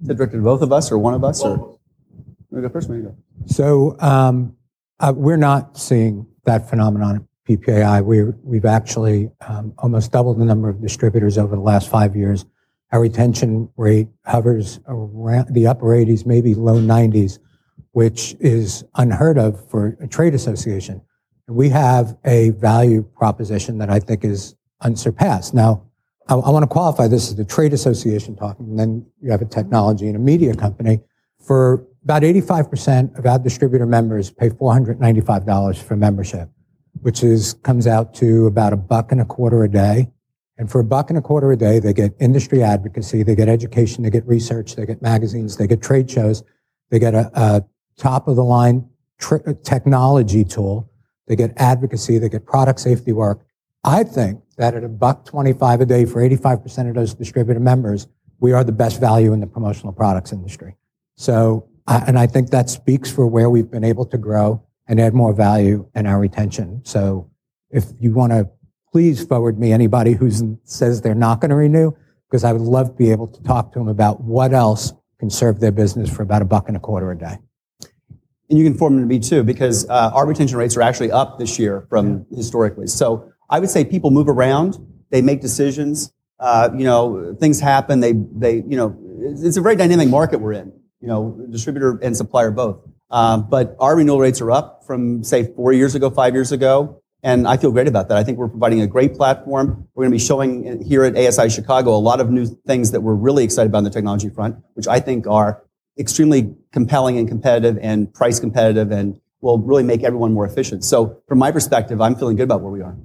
[0.01, 1.41] Is it directed to both of us or one of us?
[1.41, 1.77] Or
[2.49, 2.89] we go first.
[2.89, 3.15] We go.
[3.45, 4.55] So um,
[4.99, 8.03] uh, we're not seeing that phenomenon at PPAI.
[8.03, 12.45] We're, we've actually um, almost doubled the number of distributors over the last five years.
[12.91, 17.39] Our retention rate hovers around the upper 80s, maybe low 90s,
[17.91, 21.01] which is unheard of for a trade association.
[21.47, 25.53] We have a value proposition that I think is unsurpassed.
[25.53, 25.83] Now,
[26.27, 29.41] I, I want to qualify this as the trade association talking, and then you have
[29.41, 31.01] a technology and a media company.
[31.45, 36.49] For about 85% of our distributor members pay $495 for membership,
[37.01, 40.11] which is comes out to about a buck and a quarter a day.
[40.57, 43.49] And for a buck and a quarter a day, they get industry advocacy, they get
[43.49, 46.43] education, they get research, they get magazines, they get trade shows,
[46.91, 47.65] they get a, a
[47.97, 48.87] top of the line
[49.19, 50.89] tr- uh, technology tool,
[51.27, 53.43] they get advocacy, they get product safety work.
[53.83, 58.07] I think that at a buck 25 a day for 85% of those distributor members,
[58.39, 60.75] we are the best value in the promotional products industry.
[61.17, 65.13] So and I think that speaks for where we've been able to grow and add
[65.13, 66.81] more value in our retention.
[66.83, 67.29] So
[67.69, 68.49] if you want to
[68.91, 70.31] please forward me anybody who
[70.63, 71.91] says they're not going to renew,
[72.29, 75.29] because I would love to be able to talk to them about what else can
[75.29, 77.37] serve their business for about a buck and a quarter a day.
[78.49, 81.11] And you can form them to me too, because uh, our retention rates are actually
[81.11, 82.37] up this year from yeah.
[82.37, 82.87] historically.
[82.87, 84.77] So I would say people move around,
[85.09, 86.11] they make decisions.
[86.37, 88.01] Uh, you know, things happen.
[88.01, 90.73] They, they, you know, it's a very dynamic market we're in
[91.05, 92.79] you know, distributor and supplier both.
[93.11, 96.99] Um, but our renewal rates are up from say four years ago, five years ago,
[97.21, 98.17] And I feel great about that.
[98.17, 99.87] I think we're providing a great platform.
[99.93, 103.01] We're going to be showing here at ASI Chicago a lot of new things that
[103.01, 105.63] we're really excited about on the technology front, which I think are
[105.99, 110.83] extremely compelling and competitive and price competitive and will really make everyone more efficient.
[110.83, 112.97] So from my perspective, I'm feeling good about where we are.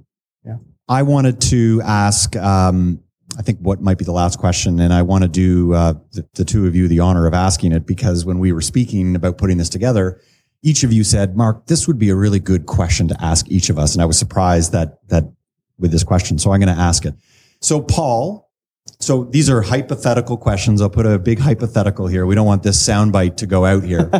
[0.44, 0.56] Yeah.
[0.88, 3.02] I wanted to ask, um,
[3.38, 6.26] I think what might be the last question, and I want to do uh, the,
[6.34, 9.38] the two of you the honor of asking it because when we were speaking about
[9.38, 10.20] putting this together,
[10.62, 13.70] each of you said, "Mark, this would be a really good question to ask each
[13.70, 15.32] of us," and I was surprised that that
[15.78, 16.38] with this question.
[16.38, 17.14] So I'm going to ask it.
[17.60, 18.50] So Paul,
[18.98, 20.80] so these are hypothetical questions.
[20.80, 22.26] I'll put a big hypothetical here.
[22.26, 24.10] We don't want this soundbite to go out here.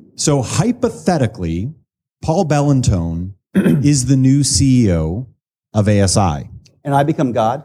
[0.16, 1.72] so hypothetically,
[2.22, 5.26] Paul Bellantone is the new CEO
[5.72, 6.50] of ASI.
[6.84, 7.64] And I become God.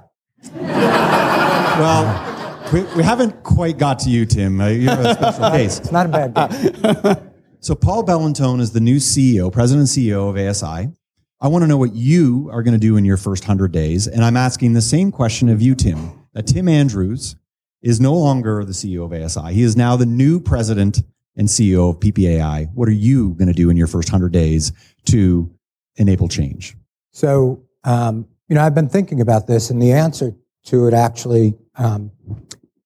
[1.79, 4.59] Well, we, we haven't quite got to you, Tim.
[4.59, 5.79] Uh, You're a special case.
[5.79, 7.21] It's not a bad day.
[7.65, 10.91] So Paul Bellantone is the new CEO, president and CEO of ASI.
[11.41, 14.07] I want to know what you are going to do in your first 100 days.
[14.07, 16.27] And I'm asking the same question of you, Tim.
[16.33, 17.35] That Tim Andrews
[17.81, 19.53] is no longer the CEO of ASI.
[19.53, 21.01] He is now the new president
[21.35, 22.69] and CEO of PPAI.
[22.73, 24.71] What are you going to do in your first 100 days
[25.05, 25.51] to
[25.95, 26.75] enable change?
[27.13, 31.55] So, um, you know, I've been thinking about this, and the answer to it actually
[31.77, 32.11] um,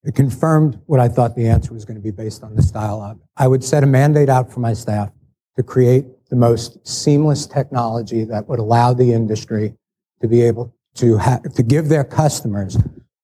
[0.04, 3.20] it confirmed what I thought the answer was going to be based on this dialogue.
[3.38, 5.12] I would set a mandate out for my staff
[5.58, 9.76] to create the most seamless technology that would allow the industry
[10.22, 12.76] to be able to ha- to give their customers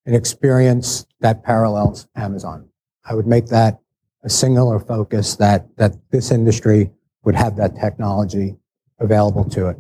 [0.05, 2.67] an experience that parallels Amazon.
[3.05, 3.79] I would make that
[4.23, 6.91] a singular focus that that this industry
[7.23, 8.55] would have that technology
[8.99, 9.77] available to it.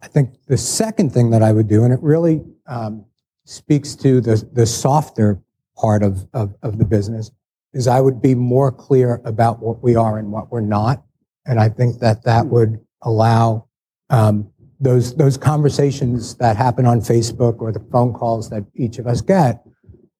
[0.00, 3.04] I think the second thing that I would do, and it really um,
[3.44, 5.40] speaks to the, the softer
[5.76, 7.30] part of, of, of the business,
[7.72, 11.02] is I would be more clear about what we are and what we're not.
[11.46, 13.66] And I think that that would allow
[14.10, 19.06] um, those, those conversations that happen on Facebook or the phone calls that each of
[19.06, 19.64] us get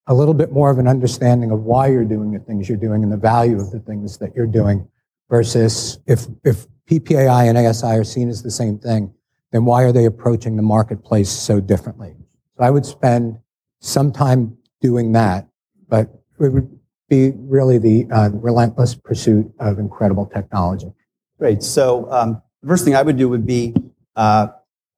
[0.07, 3.03] a little bit more of an understanding of why you're doing the things you're doing
[3.03, 4.89] and the value of the things that you're doing
[5.31, 9.13] versus if, if PPAI and ASI are seen as the same thing,
[9.53, 12.15] then why are they approaching the marketplace so differently?
[12.57, 13.39] So I would spend
[13.81, 15.49] some time doing that,
[15.89, 16.09] but
[16.41, 16.79] it would
[17.09, 20.93] be really the uh, relentless pursuit of incredible technology.
[21.39, 21.63] Great.
[21.63, 23.75] So um, the first thing I would do would be
[24.17, 24.49] uh,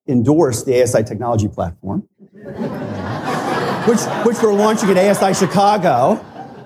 [0.06, 2.08] endorse the ASI technology platform,
[3.86, 6.20] which, which we're launching at ASI Chicago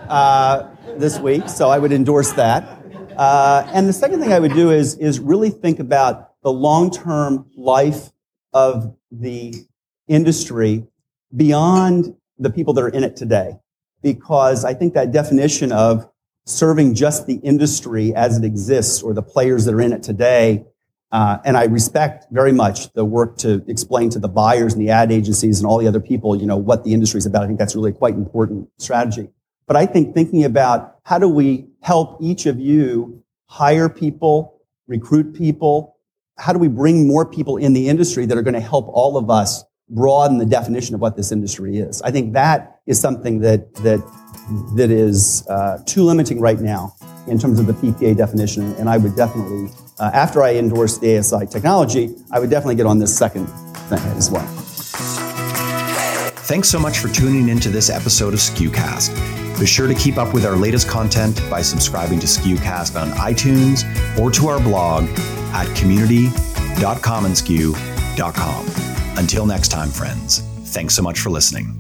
[0.09, 1.49] uh, this week.
[1.49, 2.79] So I would endorse that.
[3.17, 7.51] Uh, and the second thing I would do is, is really think about the long-term
[7.57, 8.13] life
[8.53, 9.55] of the
[10.09, 10.87] industry
[11.35, 13.59] beyond the people that are in it today.
[14.03, 16.09] Because I think that definition of
[16.45, 20.65] serving just the industry as it exists or the players that are in it today,
[21.11, 24.91] uh, and I respect very much the work to explain to the buyers and the
[24.91, 27.43] ad agencies and all the other people, you know, what the industry is about.
[27.43, 29.29] I think that's really quite important strategy.
[29.67, 35.35] But I think thinking about how do we help each of you hire people, recruit
[35.35, 35.97] people,
[36.39, 39.17] how do we bring more people in the industry that are going to help all
[39.17, 42.03] of us broaden the definition of what this industry is?
[42.03, 44.01] I think that is something that that
[44.75, 46.95] that is uh, too limiting right now
[47.27, 48.75] in terms of the PPA definition.
[48.77, 52.87] And I would definitely, uh, after I endorse the ASI technology, I would definitely get
[52.87, 54.47] on this second thing as well.
[56.47, 59.61] Thanks so much for tuning into this episode of SKUcast.
[59.61, 63.85] Be sure to keep up with our latest content by subscribing to SKUcast on iTunes
[64.19, 65.07] or to our blog
[65.53, 67.98] at community.commonsku.com.
[69.17, 70.41] Until next time, friends,
[70.75, 71.75] thanks so much for listening.